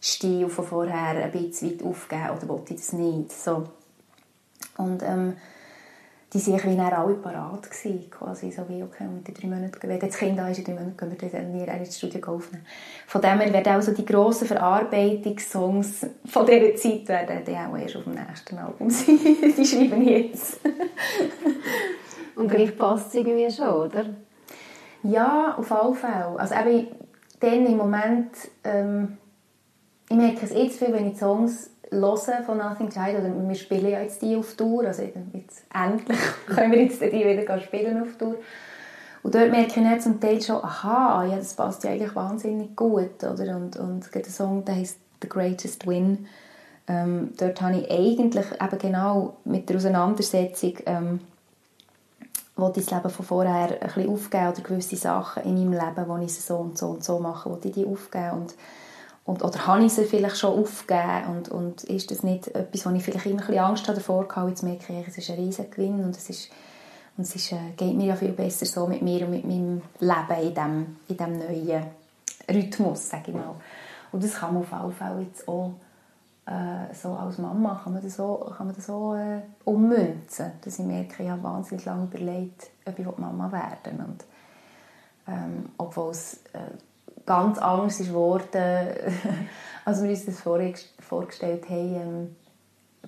[0.01, 3.33] Lebensstil von vorher ein bisschen weit aufgeben oder wollte ich das nicht.
[3.33, 3.65] So.
[4.79, 5.37] Und ähm,
[6.33, 9.99] die waren wie alle parat gewesen, quasi so wie, okay, mit den drei Monaten, wenn
[9.99, 12.65] das Kind da ist, in drei Monaten können wir dann nie ins Studio aufnehmen.
[13.09, 17.77] Von dem her werden auch so die grossen Verarbeitungssongs von dieser Zeit werden dann auch
[17.77, 19.19] erst auf dem nächsten Album sein.
[19.57, 20.61] die schreiben jetzt.
[22.37, 24.07] Und gleich passt es irgendwie schon, oder?
[25.03, 26.39] Ja, auf alle Fälle.
[26.39, 26.89] Also eben,
[27.41, 28.31] dann im Moment,
[28.63, 29.19] ähm,
[30.17, 34.01] merke es jetzt viel, wenn ich Songs hören von Nothing Hide, oder wir spielen ja
[34.01, 38.37] jetzt die auf Tour, also jetzt endlich können wir jetzt die wieder spielen auf Tour.
[39.23, 42.75] Und dort merke ich dann zum Teil schon, aha, ja, das passt ja eigentlich wahnsinnig
[42.75, 43.57] gut, oder?
[43.57, 46.27] Und, und der Song, der heißt «The Greatest Win»,
[46.89, 51.21] ähm, dort habe ich eigentlich eben genau mit der Auseinandersetzung ähm,
[52.57, 56.09] wollte ich das Leben von vorher ein bisschen aufgeben oder gewisse Sachen in meinem Leben,
[56.09, 58.55] wo ich so und so und so mache, wollte ich die aufgeben und
[59.25, 62.91] und, oder habe ich sie vielleicht schon aufgegeben und, und ist das nicht etwas, wo
[62.91, 65.69] ich vielleicht immer ein bisschen Angst davor hatte, jetzt merke ich, es ist ein riesiger
[65.69, 66.51] Gewinn und es, ist,
[67.17, 69.83] und es ist, äh, geht mir ja viel besser so mit mir und mit meinem
[70.01, 71.85] Leben in diesem in dem neuen
[72.49, 73.55] Rhythmus, sage ich mal.
[74.13, 75.73] Und das kann man auf alle Fälle jetzt auch
[76.47, 80.79] äh, so als Mama kann man das so, kann man das so äh, ummünzen, dass
[80.79, 84.15] ich merke, ich habe wahnsinnig lange überlegt, ob ich Mama werden will.
[85.29, 86.59] Ähm, obwohl es äh,
[87.27, 88.95] ganz anders ist geworden,
[89.85, 91.95] als wir uns das vorgestellt haben.
[91.95, 92.37] Ähm,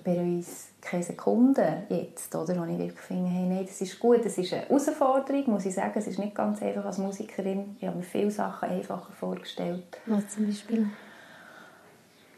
[0.03, 2.59] bereue es keine Sekunde jetzt, oder?
[2.59, 5.73] Wo ich wirklich finde, hey, nein, das ist gut, das ist eine Herausforderung, muss ich
[5.73, 5.93] sagen.
[5.95, 7.77] Es ist nicht ganz einfach als Musikerin.
[7.79, 9.83] Ich habe mir viele Sachen einfacher vorgestellt.
[10.05, 10.87] Was zum Beispiel?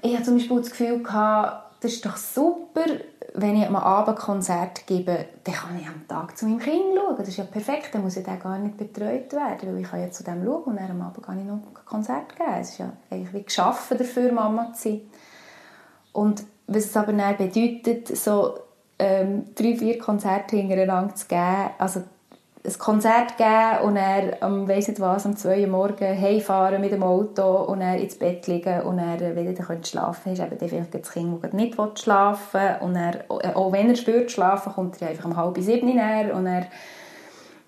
[0.02, 2.86] Ich hatte zum Beispiel das Gefühl, gehabt, das ist doch super,
[3.34, 7.16] wenn ich am Abend Konzert gebe, dann kann ich am Tag zu meinem Kind schauen.
[7.18, 10.02] Das ist ja perfekt, dann muss ich dann gar nicht betreut werden, weil ich kann
[10.02, 12.50] ja zu dem schauen und dann am Abend kann ich noch ein Konzert geben.
[12.60, 15.02] Es ist ja eigentlich wie geschaffen dafür, Mama zu sein.
[16.14, 18.58] Und was es aber dann bedeutet, so
[18.98, 22.04] ähm, drei, vier Konzerte hintereinander zu geben, also
[22.66, 26.92] ein Konzert geben und dann, um, weiss nicht was, um zwei Uhr morgens heimfahren mit
[26.92, 30.34] dem Auto und dann ins Bett liegen und dann wieder dann schlafen.
[30.34, 32.78] Ist eben vielleicht das Kind, das nicht schlafen will.
[32.82, 36.36] Und dann, äh, auch wenn er spürt schlafen, kommt er einfach um halb sieben her
[36.36, 36.66] und dann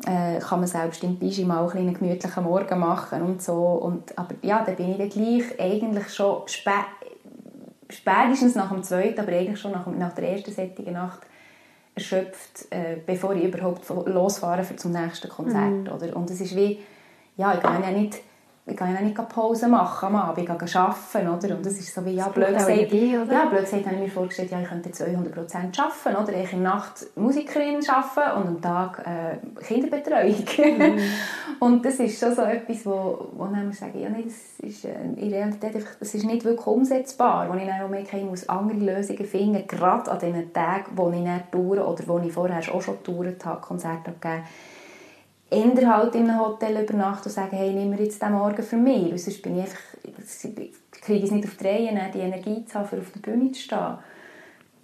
[0.06, 3.54] äh, kann man selbst im Pyjama auch einen gemütlichen Morgen machen und so.
[3.54, 6.74] Und, aber ja, dann bin ich dann gleich eigentlich schon spät
[7.90, 11.22] spätestens nach dem zweiten, aber eigentlich schon nach, nach der ersten sättigen Nacht
[11.98, 15.72] erschöpft, äh, bevor ich überhaupt losfahre für zum nächsten Konzert.
[15.72, 15.90] Mhm.
[15.90, 16.16] Oder?
[16.16, 16.80] Und es ist wie,
[17.36, 18.20] ja, ich kann ja nicht
[18.70, 21.56] ich kann ja nicht Pause machen am Abend, ich gehe arbeiten, oder?
[21.56, 24.52] Und das ist so wie, ja, blöd gesagt, ja, blöd gesagt habe ich mir vorgestellt,
[24.52, 25.10] ja, ich könnte 200%
[25.80, 26.38] arbeiten, oder?
[26.38, 30.36] Ich in der Nacht Musikerin arbeiten und am Tag äh, Kinderbetreuung.
[30.58, 31.00] Mhm.
[31.62, 34.96] und das ist schon so etwas, wo, wo dann sagen, ja, nee, das ist äh,
[35.16, 38.50] in Realität einfach, das ist nicht wirklich umsetzbar, wo ich dann auch merke, ich muss
[38.50, 42.60] andere Lösungen finden, gerade an den Tagen, wo ich nicht toure oder wo ich vorher
[42.60, 44.44] auch schon getourt habe, Konzerte gegeben
[45.50, 48.78] eher halt in einem Hotel übernachten und sagen, hey, nimm mir jetzt den Morgen für
[48.78, 49.12] mich.
[49.12, 49.80] Weil sonst bin ich einfach,
[50.92, 53.52] kriege ich es nicht auf die Reihe, die Energie zu haben, für auf der Bühne
[53.52, 53.98] zu stehen.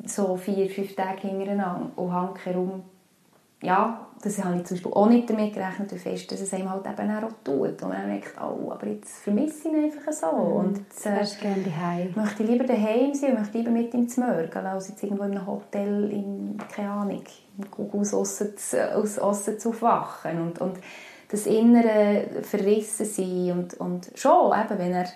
[0.05, 2.83] So vier, fünf Tage hintereinander und hänge herum
[3.63, 6.69] ja, das habe ich zum Beispiel auch nicht damit gerechnet, wie fest dass es einem
[6.69, 7.83] halt eben auch tut.
[7.83, 10.31] Und man merkt, oh, aber jetzt vermisse ich ihn einfach so.
[10.31, 10.55] Mhm.
[10.55, 12.13] Und jetzt, äh, gerne daheim.
[12.15, 15.23] möchte ich lieber daheim sein und möchte lieber mit ihm zu mörgeln, als jetzt irgendwo
[15.23, 17.23] in einem Hotel in, keine Ahnung,
[17.91, 18.53] aus Osten,
[18.95, 20.41] aus Osten zu aufwachen.
[20.41, 20.77] Und, und
[21.29, 25.07] das innere Verrissen sein und, und schon, eben, wenn er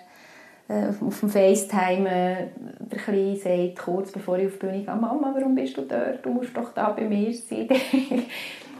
[0.67, 2.47] äh, auf dem FaceTime äh,
[2.79, 6.25] der Kleine sagt, kurz bevor ich auf die Bühne gehe, «Mama, warum bist du dort?
[6.25, 7.69] Du musst doch da bei mir sein.»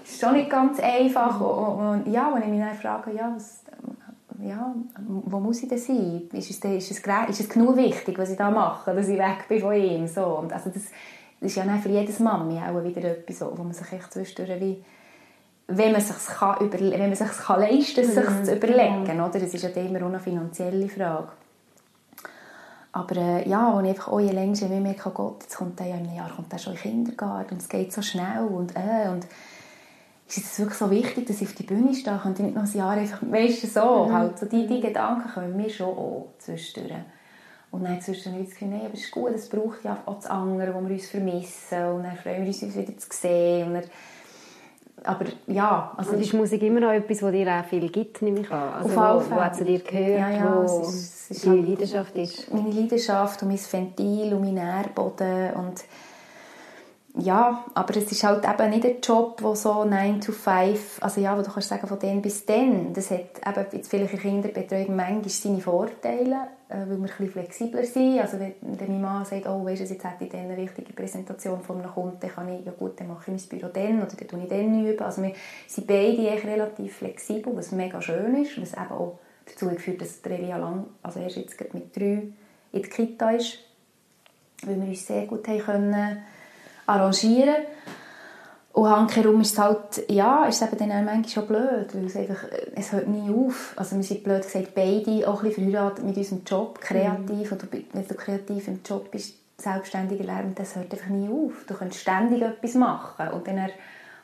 [0.08, 1.41] Das ist schon nicht ganz einfach.
[1.41, 3.62] Und, und ja, wenn ich mich dann frage, ja, was,
[4.41, 4.74] ja,
[5.05, 6.22] wo muss ich denn sein?
[6.32, 9.47] Ist es, ist, es, ist es genug wichtig, was ich da mache, dass ich weg
[9.49, 10.08] bin von ihm?
[10.08, 10.24] So.
[10.24, 10.84] Und also das,
[11.41, 14.62] das ist ja dann für jedes Mami auch wieder etwas, wo man sich echt zwischendurch
[14.62, 14.84] wie
[15.70, 18.45] wenn man sich kann wenn man sich kann leisten, sich mhm.
[18.45, 19.38] zu überlegen, oder?
[19.38, 21.28] Das ist ja immer auch eine finanzielle Frage.
[22.93, 25.88] Aber äh, ja, und einfach auch je länger ich merke, oh Gott, jetzt kommt der
[25.88, 28.74] ja im Jahr kommt der schon in den Kindergarten und es geht so schnell und
[28.78, 29.28] äh, und
[30.28, 32.78] ist es wirklich so wichtig, dass ich auf die Bühne stehe, ich nicht noch ein
[32.78, 34.13] Jahr einfach, weißt du, so, mhm.
[34.13, 36.99] halt, so die, die Gedanken kommen mir schon auch zwischendurch.
[37.71, 40.25] Und dann zwischendurch das Gefühl, nee, aber es ist gut, es braucht ja auch das
[40.28, 43.73] andere, wo wir uns vermissen und dann freuen wir uns, uns wieder zu sehen und
[43.75, 43.84] dann,
[45.03, 48.39] aber ja, also und ist Musik immer noch etwas, was dir auch viel gibt, nehme
[48.39, 48.73] ich an?
[48.73, 51.57] Also auf wo, wo zu dir gehört, ja, ja, wo es ist, es ist deine
[51.57, 52.53] halt Leidenschaft ist?
[52.53, 55.84] Meine Leidenschaft und mein Ventil und mein Nährboden und
[57.20, 61.20] ja, aber es ist halt eben nicht ein Job, wo so 9 to 5, also
[61.20, 64.20] ja, wo du kannst sagen, von dann bis dann, das hat eben jetzt vielleicht in
[64.20, 69.26] Kinderbetreuung manchmal seine Vorteile, äh, weil wir ein bisschen flexibler sind, also wenn, mein Mann
[69.26, 72.32] sagt, oh, weißt du, jetzt hätte ich dann eine wichtige Präsentation von einem Kunden, dann
[72.32, 74.86] kann ich, ja gut, dann mache ich mein Büro dann oder dann tue ich dann
[74.86, 75.34] üben, also wir
[75.68, 80.20] sind beide echt relativ flexibel, was mega schön ist, was eben auch dazu geführt dass
[80.26, 82.28] Relia lang, also erst jetzt mit drei
[82.74, 83.59] in der Kita ist,
[84.63, 86.18] weil wir uns sehr gut haben können
[86.88, 87.55] arrangieren.
[88.73, 92.15] Und handherum ist es halt, ja, ist es eben dann manchmal schon blöd, weil es
[92.15, 92.43] einfach,
[92.75, 93.73] es hört nie auf.
[93.75, 97.57] Also wir sind blöd gesagt beide auch ein bisschen verheiratet mit unserem Job, kreativ, mhm.
[97.57, 101.65] oder wenn du kreativ im Job bist, selbstständiger lernen, das hört einfach nie auf.
[101.65, 103.67] Du kannst ständig etwas machen und dann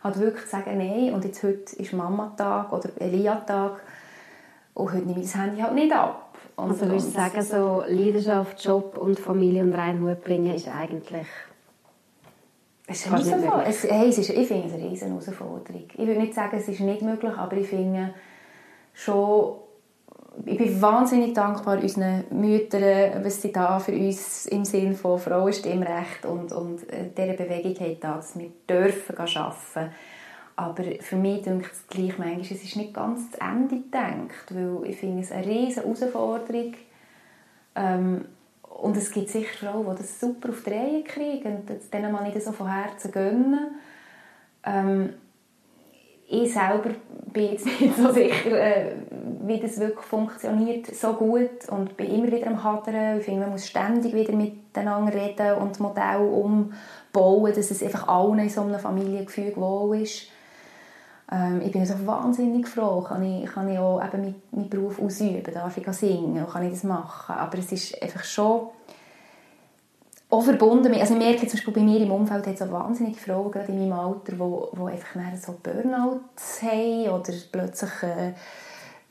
[0.03, 3.81] halt wirklich sagen, nein, und jetzt heute ist Mama-Tag oder Elia-Tag
[4.75, 6.37] und heute nehme ich das Handy halt nicht ab.
[6.55, 11.25] Und also würdest du sagen, so Leidenschaft, Job und Familie und Reinhut bringen ist eigentlich
[12.87, 13.61] es ist eine Herausforderung.
[13.65, 15.85] Es, hey, es ist, ich finde es eine riesen Herausforderung.
[15.93, 18.13] Ich will nicht sagen, es ist nicht möglich, aber ich finde
[18.93, 19.55] schon,
[20.45, 26.25] ich bin wahnsinnig dankbar unseren Müttern, was sie da für uns im Sinne von Frauenstimmrecht
[26.25, 29.91] und, und äh, dieser Bewegung haben, dass wir dürfen arbeiten
[30.55, 34.89] aber für mich denke ich gleich manchmal, es ist nicht ganz zu Ende gedacht, weil
[34.89, 36.73] ich finde es eine riesige Herausforderung,
[37.75, 38.25] ähm,
[38.83, 42.25] und es gibt sicher Frauen, die das super auf die Reihe kriegen und denen man
[42.25, 43.79] nicht so von Herzen gönnen.
[44.65, 45.13] Ähm,
[46.27, 46.89] ich selber
[47.31, 48.95] bin jetzt nicht so sicher, äh,
[49.45, 53.19] wie das wirklich funktioniert so gut und bin immer wieder am Hadern.
[53.19, 58.39] Ich finde, man muss ständig wieder miteinander reden und Modelle umbauen, dass es einfach allen
[58.39, 60.27] in so einem Familiengefüge wohl ist.
[61.31, 65.01] Ähm, ich bin also wahnsinnig froh, kann ich, kann ich auch eben meinen, meinen Beruf
[65.01, 67.35] ausüben, darf ich singen, kann ich das machen.
[67.35, 68.67] Aber es ist einfach schon
[70.29, 73.19] auch verbunden mit, also ich merke zum Beispiel bei mir im Umfeld hat so wahnsinnige
[73.19, 78.33] Frauen, gerade in meinem Alter, wo, wo einfach so Burnouts haben oder plötzlich äh,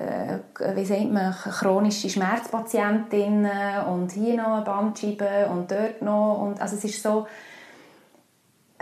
[0.02, 0.38] äh,
[0.74, 6.76] wie sagt man, chronische Schmerzpatientinnen und hier noch eine Bandscheibe und dort noch und also
[6.76, 7.26] es ist so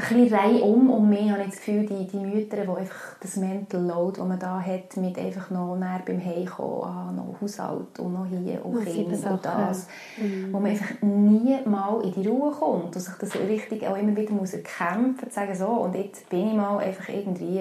[0.03, 3.81] ein bisschen um mich habe ich das Gefühl, die, die Mütter, die einfach das Mental
[3.83, 8.13] Load, das man da hat, mit einfach noch näher beim Heimkommen, ah, noch Haushalt und
[8.13, 9.87] noch hier und Kinder und das,
[10.17, 10.53] mhm.
[10.53, 14.17] wo man einfach nie mal in die Ruhe kommt und sich das richtig auch immer
[14.17, 17.61] wieder muss erkämpfen muss, sagen so, und jetzt bin ich mal einfach irgendwie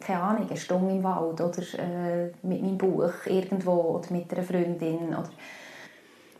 [0.00, 4.42] keine Ahnung, eine Stunde im Wald oder äh, mit meinem Buch irgendwo oder mit einer
[4.42, 5.28] Freundin oder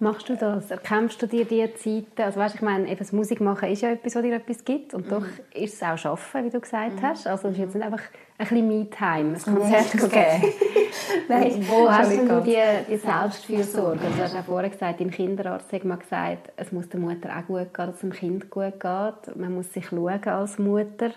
[0.03, 0.71] Machst du das?
[0.71, 2.23] Erkämpfst du dir diese Zeiten?
[2.23, 4.95] Also weißt, ich meine, eben das Musik machen ist ja etwas, was dir etwas gibt
[4.95, 5.11] und mhm.
[5.11, 7.03] doch ist es auch Schaffen, wie du gesagt mhm.
[7.03, 7.27] hast.
[7.27, 8.01] Also es ist jetzt nicht einfach
[8.39, 10.53] ein bisschen Me-Time, ein Konzert geben.
[11.29, 12.57] Nein, wo hast du die,
[12.89, 14.01] die Selbstfürsorge?
[14.03, 17.29] Also, du hast auch vorher gesagt, dein Kinderarzt hat mal gesagt, es muss der Mutter
[17.37, 19.37] auch gut gehen, dass es dem Kind gut geht.
[19.37, 21.11] Man muss sich schauen als Mutter.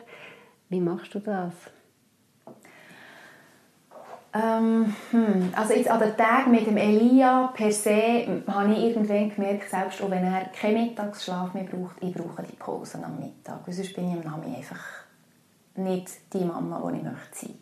[0.68, 1.54] Wie machst du das?
[4.36, 5.54] Ähm, hm.
[5.56, 10.02] Also jetzt an den Tagen mit dem Elia per se habe ich irgendwann gemerkt, selbst
[10.02, 13.60] auch wenn er keinen Mittagsschlaf mehr braucht, ich brauche die Pausen am Mittag.
[13.68, 14.80] Sonst bin ich am Nami einfach
[15.76, 17.60] nicht die Mama, die ich möchte sein.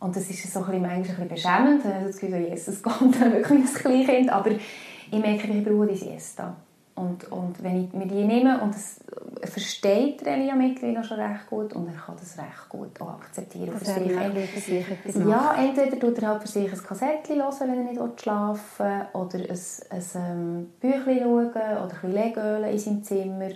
[0.00, 1.84] Und das ist so ein bisschen, manchmal ein bisschen beschämend.
[1.84, 4.30] Ich habe das Gefühl, Jesus kommt dann wirklich ins Kleinkind.
[4.30, 6.54] Aber ich merke, ich brauche die Siesta.
[6.98, 9.00] Und, und wenn ich mir die nehme, und das
[9.44, 13.70] versteht Relia mittlerweile schon recht gut, und er kann das recht gut auch akzeptieren.
[13.72, 13.88] Das
[14.46, 14.86] für sich.
[14.86, 18.20] Für sich ja, entweder tut er halt für sich ein Kassettchen hören, wenn er nicht
[18.20, 19.58] schlafen will, oder ein,
[19.90, 23.50] ein ähm, Büchlein schauen, oder ein bisschen in seinem Zimmer.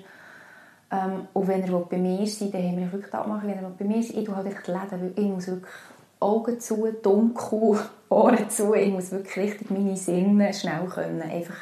[0.92, 3.84] Ähm, und wenn er bei mir sein dann haben wir wirklich abmachen, wenn er bei
[3.84, 5.72] mir sein ich tue halt echt Läden, weil ich muss wirklich
[6.20, 11.56] Augen zu, dunkel, Ohren zu, ich muss wirklich richtig meine Sinne schnell können, einfach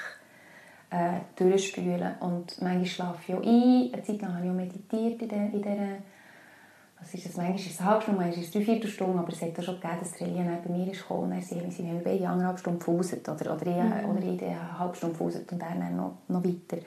[0.91, 2.15] äh, durchspülen.
[2.21, 3.91] Und manchmal schlafe ich auch ein.
[3.93, 5.99] Eine Zeit lang habe ich auch meditiert in, in dieser
[7.01, 7.37] was ist das?
[7.37, 9.63] Manchmal ist es eine halbe Stunde, manchmal ist es drei Viertelstunde, aber es hat auch
[9.63, 12.79] schon gegeben, dass die bei mir ist gekommen sie haben sie haben beide eineinhalb Stunden
[12.79, 14.11] gefuset oder, oder, mhm.
[14.11, 16.83] oder ich eine halbe Stunde gefuset und er dann noch, noch weiter.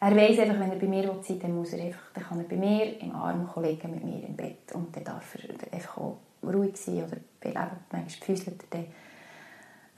[0.00, 2.38] Er weiss einfach, wenn er bei mir sein will, dann, muss er einfach, dann kann
[2.38, 5.98] er bei mir im Arm liegen mit mir im Bett und dann darf er einfach
[5.98, 8.86] auch ruhig sein oder beleben, manchmal füßelt er dann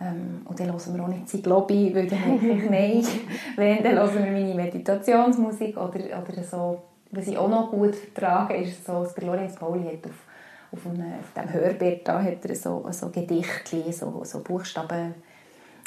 [0.01, 3.05] ähm, und dann hören wir auch nicht Zeit Lobby, weil dann ich, nein,
[3.57, 6.83] wenn, dann hören wir meine Meditationsmusik oder, oder so.
[7.11, 10.17] Was ich auch noch gut vertrage, ist so, dass der Lorenz Pauli hat auf,
[10.73, 15.15] auf, einem, auf dem Hörbett da hat er so, so Gedichtchen, so, so Buchstaben,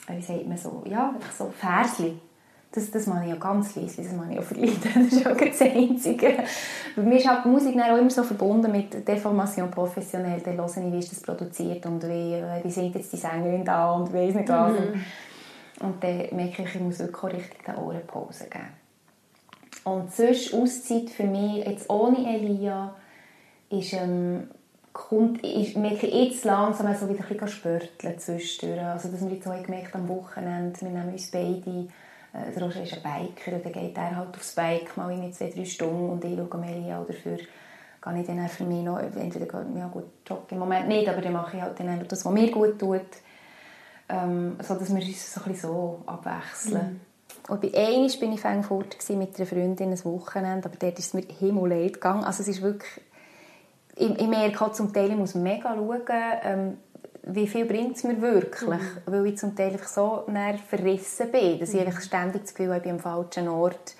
[0.07, 2.19] äh, wie sagt man so, ja, so Versli
[2.75, 4.81] das, das mache ich ja ganz leise, das mache ich auch verleiden.
[4.95, 6.33] Das ist auch das Einzige.
[6.95, 10.41] Bei mir ist halt die Musik auch immer so verbunden mit Deformation professionell.
[10.41, 13.91] Dann höre ich, wie ist das produziert und wie, wie singt jetzt die Sängerin da
[13.91, 14.71] und weiss nicht was.
[14.71, 15.05] Mhm.
[15.81, 18.69] Und dann merke ich, ich muss wirklich richtig die Ohrenpause geben.
[19.83, 22.95] Und sonst Auszeit für mich, jetzt ohne Elia,
[23.69, 24.47] ist, ähm,
[24.93, 28.81] kommt, ich merke jetzt langsam so wieder ein bisschen spörteln zwischendurch.
[28.81, 31.87] Also, dass wir jetzt auch gemerkt am Wochenende, wir nehmen uns beide
[32.33, 35.65] äh, Roger ist ein Biker dann geht er halt aufs Bike mal in zwei, drei
[35.65, 39.87] Stunden und ich schaue Melia oder dafür gehe ich dann für mich noch, entweder ja
[39.87, 42.77] gut, Joggen im Moment nicht, aber dann mache ich halt dann das, was mir gut
[42.77, 43.01] tut,
[44.09, 46.93] ähm, so dass wir uns so, so abwechseln.
[46.93, 46.99] Mhm.
[47.49, 51.13] Und bei einmal bin ich fort mit einer Freundin ein Wochenende, aber dort ist es
[51.13, 52.23] mir himmelleid gegangen.
[52.23, 53.01] Also es ist wirklich,
[53.95, 56.01] ich, ich merke halt zum Teil, ich muss mega schauen,
[56.43, 56.77] ähm,
[57.25, 58.69] wie viel bringt es mir wirklich?
[58.69, 59.01] Mhm.
[59.05, 60.25] Weil ich zum Teil einfach so
[60.67, 61.87] verrissen bin, dass ich mhm.
[61.87, 63.95] einfach ständig das Gefühl habe, ich bin am falschen Ort.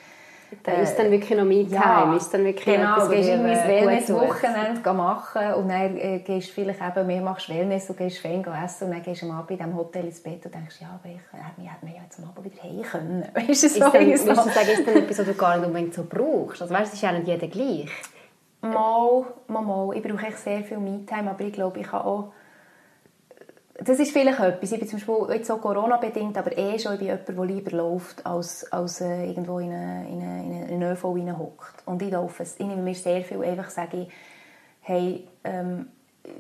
[0.62, 3.68] Da ist dann wirklich noch mein ja, ist dann wirklich genau, etwas, gehst irgendwie ins
[3.68, 8.46] Wellness-Wochenende machen und dann äh, gehst du vielleicht eben, mehr machst Wellness und gehst fein
[8.64, 10.90] essen und dann gehst du am Abend in diesem Hotel ins Bett und denkst, ja,
[10.94, 13.26] aber ich hätte hätte ja jetzt am Abend wieder heim können.
[13.34, 15.94] Weißt du, so ist dann, ist dann, ist dann etwas, was du gar nicht unbedingt
[15.94, 16.62] so brauchst?
[16.62, 17.90] Also weißt, es ist ja nicht jeder gleich.
[18.62, 19.96] Mal, mal, mal.
[19.96, 22.32] Ich brauche echt sehr viel Me-Time, aber ich glaube, ich kann auch
[23.84, 24.72] das ist vielleicht etwas.
[24.72, 28.26] Ich bin zum Beispiel jetzt so Corona-bedingt, aber eh schon bei jemand, der lieber läuft,
[28.26, 31.04] als, als äh, irgendwo in einen in eine, in eine ÖV
[31.38, 31.86] hockt.
[31.86, 34.10] Und ich laufe Ich nehme mir sehr viel einfach, sage ich,
[34.82, 35.88] hey, ähm,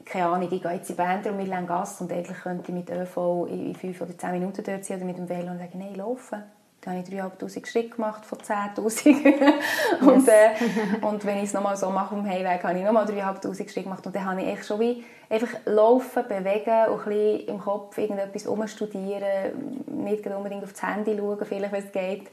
[0.06, 2.90] keine Ahnung, ich gehe jetzt in Bänder und wir Gas und eigentlich könnte ich mit
[2.90, 5.96] ÖV in fünf oder zehn Minuten dort sein oder mit dem Velo und sagen, nein,
[5.96, 6.44] laufen.
[6.84, 9.54] Dann habe ich 3'500 Schritte gemacht von 10'000.
[10.02, 10.52] und, äh,
[11.02, 13.84] und wenn ich es nochmal so mache auf dem Heimweg, habe ich nochmal 3'500 Schritte
[13.84, 14.06] gemacht.
[14.06, 17.98] Und dann habe ich echt schon wie einfach laufen, bewegen und ein bisschen im Kopf
[17.98, 22.30] irgendetwas umstudieren, nicht unbedingt auf das Handy schauen, vielleicht, wenn es geht.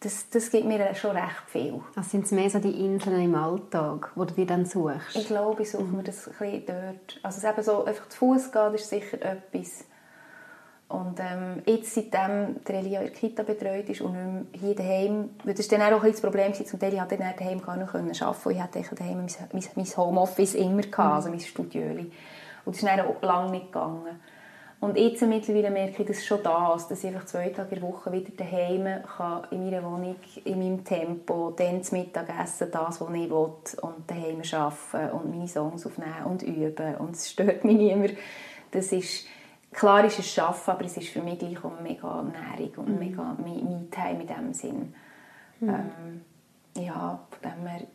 [0.00, 1.80] Das, das gibt mir schon recht viel.
[1.94, 5.14] Also sind es mehr so die Inseln im Alltag, wo du die dann suchst?
[5.14, 7.20] Ich glaube, ich suche mir das ein bisschen dort.
[7.22, 9.84] Also eben so einfach zu Fuß gehen, ist sicher etwas
[10.92, 14.74] und ähm, jetzt, seitdem der Elia in der Kita betreut ist und nicht mehr hier
[14.74, 17.62] daheim, weil das war dann auch ein das Problem, zum Teil hatte ich dann daheim
[17.62, 18.56] gar nicht arbeiten können.
[18.56, 21.82] Ich hatte daheim mein, mein, mein Homeoffice immer, gehabt, also mein Studio.
[21.82, 22.12] Und
[22.66, 24.20] das ist dann auch lange nicht gegangen.
[24.80, 27.88] Und jetzt mittlerweile merke ich das schon das, dass ich einfach zwei Tage in der
[27.88, 33.08] Woche wieder daheim kann, in meiner Wohnung, in meinem Tempo, dann zum Mittagessen das, was
[33.08, 36.96] ich will, und daheim arbeiten und meine Songs aufnehmen und üben.
[36.96, 38.14] Und es stört mich niemand.
[38.72, 39.26] Das ist
[39.72, 42.98] klar ist es Arbeiten, aber es ist für mich gleich auch mega Nährung und mhm.
[42.98, 44.94] mega Me-Time in diesem Sinn.
[45.60, 45.68] Mhm.
[45.68, 47.86] Ähm, ja, von dem her,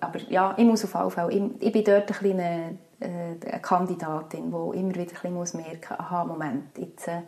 [0.00, 3.62] aber ja, ich muss auf jeden Fall, ich, ich bin dort ein eine, äh, eine
[3.62, 7.22] Kandidatin, die immer wieder ein bisschen muss merken aha, Moment, jetzt äh,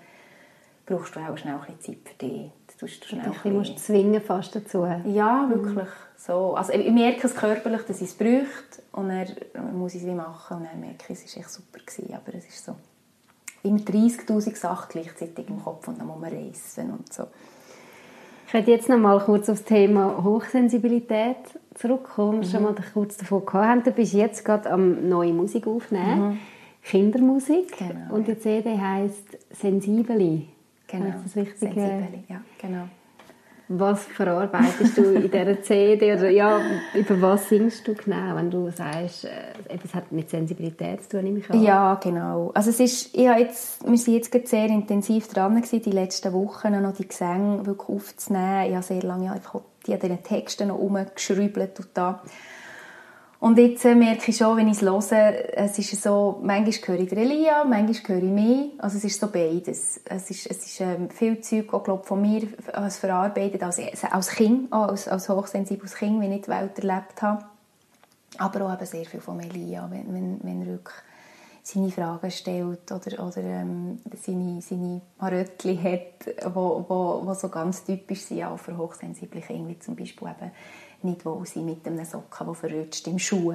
[0.84, 2.50] brauchst du auch schnell ein bisschen Zeit für dich.
[2.78, 4.86] Du schnell bisschen musst zwingen fast dazu.
[5.04, 5.74] Ja, wirklich.
[5.74, 6.16] Mhm.
[6.16, 6.54] So.
[6.54, 10.58] Also ich merke es körperlich, dass ich es bräuchte und dann muss ich es machen
[10.58, 12.76] und dann merke ich, es war echt super, gewesen, aber es ist so
[13.66, 17.24] immer 30'000 Sachen gleichzeitig im Kopf und dann muss man reisen und so.
[18.46, 21.36] Ich werde jetzt noch mal kurz auf das Thema Hochsensibilität
[21.74, 22.38] zurückkommen.
[22.38, 22.44] Mhm.
[22.44, 23.86] schon mal kurz davon gehabt.
[23.86, 26.38] Du bist jetzt gerade am neue Musik aufnehmen, mhm.
[26.82, 30.48] Kindermusik genau, und die CD heißt Sensibeli.
[30.86, 31.58] Genau, das richtig?
[31.58, 32.88] Sensibeli, ja, genau.
[33.68, 36.14] Was verarbeitest du in dieser CD?
[36.14, 36.60] Oder ja,
[36.94, 39.30] über was singst du genau, wenn du sagst, äh,
[39.68, 41.62] etwas hat mit Sensibilität zu tun, nehme ich an?
[41.62, 42.52] Ja, genau.
[42.54, 46.80] Also es ist, ich jetzt, wir waren jetzt sehr intensiv dran, gewesen, die letzten Wochen
[46.80, 48.68] noch die Gesänge wirklich aufzunehmen.
[48.68, 52.22] Ich habe sehr lange einfach die an diesen Texten noch rumgeschrübelt und da.
[53.38, 57.04] Und jetzt äh, merke ich schon, wenn ich es höre, es ist so, manchmal höre
[57.04, 58.70] ich Elia, manchmal höre ich mich.
[58.78, 60.00] Also es ist so beides.
[60.04, 64.30] Es ist, es ist ähm, viel Zeug, auch, glaub, von mir als verarbeitet, als, als
[64.30, 67.44] Kind, als, als hochsensibles Kind, wenn ich die Welt erlebt habe.
[68.38, 70.96] Aber auch eben sehr viel von Elia, wenn, wenn, wenn wirklich
[71.62, 77.84] seine Fragen stellt oder, oder ähm, seine, seine Maröttchen hat, wo, wo, wo so ganz
[77.84, 80.52] typisch sind, auch für hochsensible Kinder, wie zum Beispiel eben
[81.06, 83.54] nicht wohl sein mit einem Socken, der verrutscht im Schuh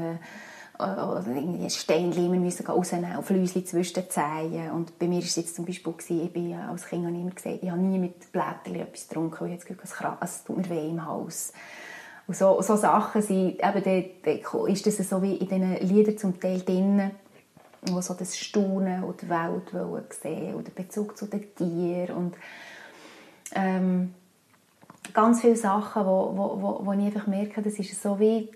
[0.82, 4.72] oder irgendwie wir müssen rausnehmen, auf Fläuschen zwischen den Zehen.
[4.72, 7.82] Und bei mir war es zum Beispiel, ich bin als Kind immer gesagt, ich habe
[7.82, 11.54] nie mit Blättern etwas getrunken, weil ich jetzt Gefühl, es tut mir weh im Hals.
[12.28, 13.84] Und so, so Sachen sind, eben,
[14.24, 17.12] da, ist das so wie in diesen Liedern zum Teil drin,
[17.84, 22.36] wo so das Staunen und die Welt sehen und der Bezug zu den Tieren und
[23.54, 24.14] ähm,
[25.14, 28.50] ganz viele Sachen, wo, wo, wo, wo ich einfach merke, das ist so wie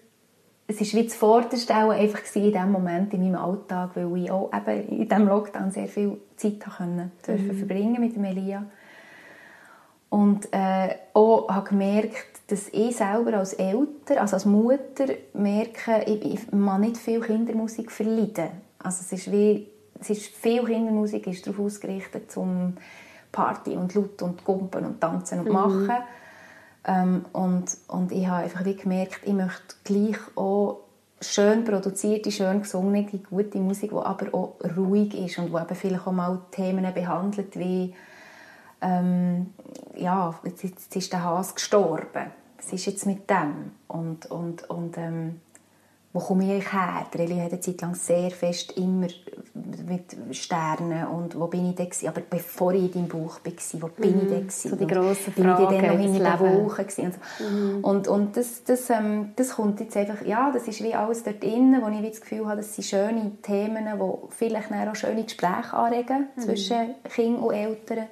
[0.67, 4.51] es ist wie das Vorderste einfach in diesem Moment in meinem Alltag, weil ich auch
[4.51, 7.57] eben in diesem Lockdown sehr viel Zeit können, dürfen mhm.
[7.57, 8.65] verbringen mit Elia.
[10.09, 16.33] Und äh, auch habe gemerkt, dass ich selber als Eltern, also als Mutter, merke, ich,
[16.33, 18.49] ich mag nicht viel Kindermusik verleiden.
[18.79, 19.67] Also es ist wie,
[19.99, 22.73] es ist viel Kindermusik ist darauf ausgerichtet, zum
[23.31, 25.89] Party und laut und Gumpen und Tanzen und mhm.
[26.87, 30.81] Ähm, und, und ich habe einfach wie gemerkt, ich möchte gleich auch
[31.19, 36.07] schön produzierte, schön gesungene, gute Musik, die aber auch ruhig ist und die eben vielleicht
[36.07, 37.95] auch mal Themen behandelt wie
[38.81, 39.53] ähm,
[39.95, 42.31] ja, jetzt, jetzt, ist der Hase gestorben.
[42.57, 43.71] Was ist jetzt mit dem?
[43.87, 45.41] Und, und, und ähm,
[46.15, 47.05] wo komme ich her?
[47.13, 49.07] Der Eli hat eine Zeit lang sehr fest immer
[49.53, 52.07] mit Sternen und wo bin ich da?
[52.07, 54.21] Aber bevor ich in deinem Buch war, wo bin mhm.
[54.21, 54.69] ich da gewesen?
[54.69, 55.67] So die grossen Fragen.
[55.67, 57.05] Bin ich dann noch in der Woche gewesen?
[57.07, 57.43] Und, so.
[57.43, 57.83] mhm.
[57.83, 61.43] und, und das, das, ähm, das kommt jetzt einfach, ja, das ist wie alles dort
[61.43, 65.73] drin, wo ich das Gefühl habe, das sind schöne Themen, die vielleicht auch schöne Gespräche
[65.73, 66.41] anregen mhm.
[66.41, 68.07] zwischen Kind und Eltern.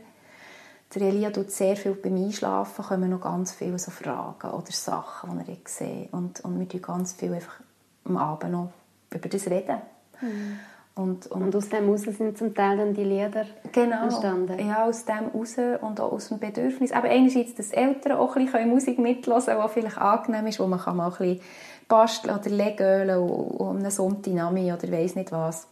[0.93, 5.41] Der Elia tut sehr viel beim Einschlafen, kommen noch ganz viele so Fragen oder Sachen,
[5.47, 6.12] die er sieht.
[6.12, 7.62] Und, und wir tun ganz viel einfach
[8.06, 8.72] am Abend noch
[9.12, 9.78] über das reden.
[10.22, 10.60] Mhm.
[10.95, 14.60] Und, und, und, aus dem heraus sind zum Teil dann die Lieder genau, entstanden?
[14.60, 16.91] Ja, aus dem heraus und auch aus dem Bedürfnis.
[16.91, 20.68] Aber einerseits, dass Eltern auch ein bisschen Musik mithören können, die vielleicht angenehm ist, wo
[20.68, 21.41] man kann mal ein bisschen
[21.88, 25.68] basteln oder legen um einen Sonntagnamen oder weiss nicht was.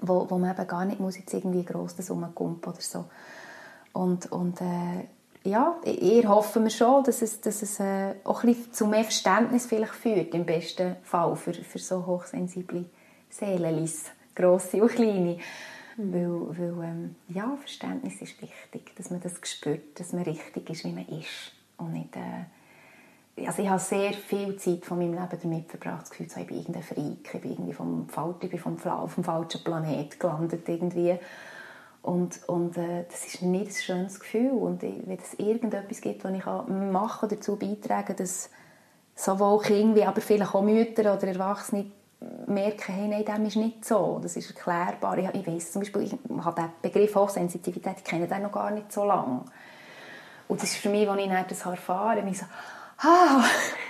[0.00, 3.04] Wo, wo man eben gar nicht muss jetzt irgendwie gross das rumkommt oder so.
[3.92, 5.04] Und, und äh,
[5.44, 9.04] ja, eher hoffen wir schon, dass es, dass es äh, auch ein bisschen zu mehr
[9.04, 12.84] Verständnis vielleicht führt, im besten Fall, für, für so hochsensible
[13.28, 13.90] Seelen,
[14.34, 15.38] grosse und kleine.
[15.96, 16.12] Mhm.
[16.12, 20.84] Weil, weil ähm, ja, Verständnis ist wichtig, dass man das spürt, dass man richtig ist,
[20.84, 21.52] wie man ist.
[21.76, 26.10] Und nicht, äh, also ich habe sehr viel Zeit von meinem Leben damit verbracht, das
[26.10, 28.06] Gefühl, ich bin irgendein Freak, ich bin irgendwie vom,
[28.40, 31.18] ich bin vom, dem falschen Planet gelandet irgendwie.
[32.02, 34.50] Und, und äh, das ist nicht ein schönes Gefühl.
[34.50, 38.50] Und ich, wenn es irgendetwas gibt, was ich machen kann, dazu beitragen dass
[39.14, 41.86] sowohl Kinder wie aber vielleicht auch Mütter oder Erwachsene
[42.46, 44.18] merken, hey, nein, dem ist nicht so.
[44.22, 45.18] Das ist erklärbar.
[45.18, 48.70] Ich, ich weiss zum Beispiel, ich habe den Begriff Hochsensitivität, ich kenne den noch gar
[48.70, 49.42] nicht so lange.
[50.48, 52.46] Und das ist für mich, als ich das erfahren habe,
[53.02, 53.44] ah,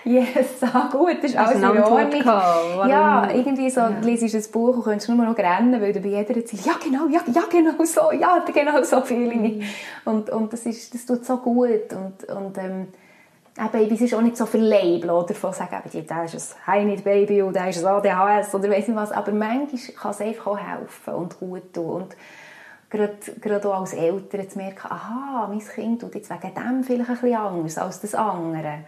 [0.04, 2.22] yes, ah, gut, das ist alles in Ordnung.
[2.88, 3.98] Ja, irgendwie so, ja.
[4.02, 7.06] liest ein Buch und könntest nur noch rennen, weil du bei jeder Zeit, ja genau,
[7.08, 9.56] ja, ja genau so, ja, genau so fühle ich mich.
[9.58, 9.64] Mhm.
[10.04, 12.88] Und, und das, ist, das tut so gut und, und ähm,
[13.70, 17.68] Babys ist auch nicht so verlabeln oder von sagen, der ist ein High-Need-Baby oder der
[17.68, 21.38] ist ein ADHS oder weiss nicht was, aber manchmal kann es einfach auch helfen und
[21.38, 22.16] gut tun und
[22.88, 27.10] gerade, gerade auch als Eltern zu merken, aha, mein Kind tut jetzt wegen dem vielleicht
[27.10, 28.84] ein bisschen anders als das andere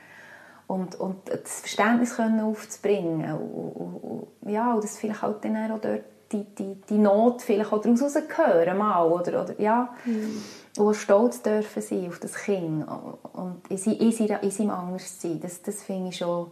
[0.67, 3.33] und, und das Verständnis können aufzubringen.
[3.33, 7.73] Und, und, ja, und das vielleicht halt dann auch dort die, die, die Not vielleicht
[7.73, 9.95] auch daraus hören mal oder, oder ja.
[10.05, 10.43] Mhm.
[10.77, 12.85] Wo stolz dürfen sein auf das Kind
[13.33, 16.51] und in, in, in seinem Anderssein, das, das finde ich schon,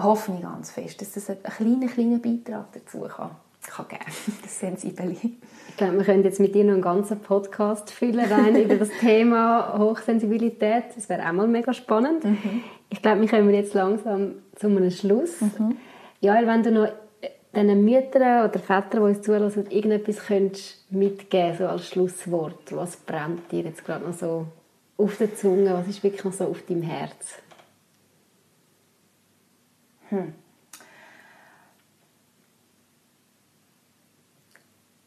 [0.00, 3.32] hoffe ich ganz fest, dass das einen kleinen, kleinen Beitrag dazu kann,
[3.68, 5.16] kann geben kann, das Sensibel.
[5.68, 8.90] Ich glaube, wir können jetzt mit dir noch einen ganzen Podcast füllen rein über das
[9.00, 10.84] Thema Hochsensibilität.
[10.96, 12.24] Das wäre auch mal mega spannend.
[12.24, 12.64] Mhm.
[12.90, 15.40] Ich glaube, wir kommen jetzt langsam zu einem Schluss.
[15.40, 15.76] Mhm.
[16.20, 16.88] Ja, wenn du noch
[17.54, 22.74] diesen Müttern oder Vätern, die uns zuhören, irgendetwas könntest mitgeben so als Schlusswort?
[22.74, 24.46] Was brennt dir jetzt gerade noch so
[24.96, 25.72] auf der Zunge?
[25.74, 27.40] Was ist wirklich noch so auf deinem Herz?
[30.08, 30.34] Hm.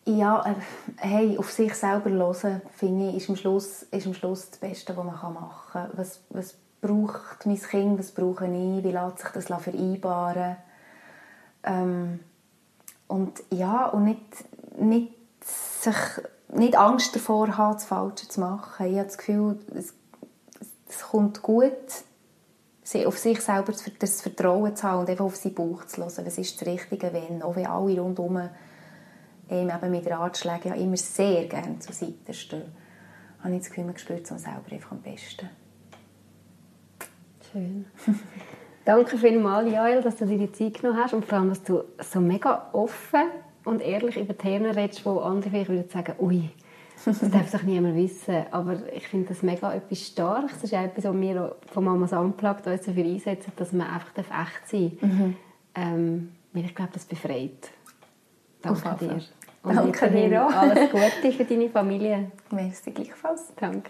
[0.06, 0.56] Ja, äh,
[0.97, 4.97] hey, auf sich selber hören, finde ich, ist am, Schluss, ist am Schluss das Beste,
[4.97, 5.89] was man machen kann.
[5.93, 10.58] Was, was braucht mein Kind, was brauche ich, wie lässt sich das vereinbaren?
[11.64, 12.20] Ähm,
[13.08, 14.22] und ja, und nicht,
[14.80, 15.95] nicht, sich,
[16.49, 18.88] nicht Angst davor haben, das Falsche zu machen.
[18.88, 19.93] Ich habe das Gefühl, es,
[20.89, 21.72] es kommt gut,
[23.06, 26.26] auf sich selber das Vertrauen zu haben und einfach auf seinen Bauch zu hören.
[26.26, 27.41] Was ist das Richtige, wenn?
[27.41, 28.49] Auch wenn alle rundherum
[29.52, 32.72] ihm eben mit Ratschlägen ja immer sehr gerne zur Seite stehen,
[33.43, 35.49] habe ich das Gefühl, man spürt es selber einfach am besten.
[37.52, 37.86] Schön.
[38.86, 41.84] Danke vielmals, Jael, dass du dir die Zeit genommen hast und vor allem, dass du
[41.99, 43.30] so mega offen
[43.64, 46.49] und ehrlich über Themen redest, wo andere vielleicht würden sagen, ui,
[47.06, 48.45] das darf doch niemand wissen.
[48.52, 50.54] Aber ich finde das mega etwas Starkes.
[50.54, 54.12] Das ist auch etwas, was wir von Mamas Unplugged uns dafür einsetzen, dass man einfach
[54.18, 55.12] echt sein darf.
[55.12, 55.36] Mhm.
[55.76, 57.70] Ähm, ich glaube, das befreit.
[58.62, 59.22] Danke dir.
[59.64, 60.51] Und Danke dir auch.
[60.51, 62.32] Alles Gute für deine Familie.
[62.51, 63.53] Merci gleichfalls.
[63.59, 63.89] Danke.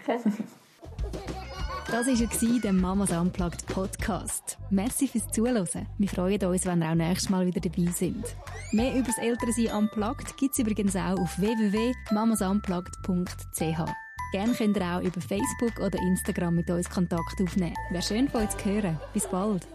[1.90, 4.56] Das war der Mamas Unplugged Podcast.
[4.70, 5.86] Merci fürs Zuhören.
[5.98, 8.24] Wir freuen uns, wenn ihr auch nächstes Mal wieder dabei sind.
[8.72, 13.92] Mehr über das Elternsein Unplugged gibt es übrigens auch auf www.mamasunplugged.ch.
[14.32, 17.74] Gerne könnt ihr auch über Facebook oder Instagram mit uns Kontakt aufnehmen.
[17.90, 18.98] Wäre schön von euch zu hören.
[19.12, 19.66] Bis bald.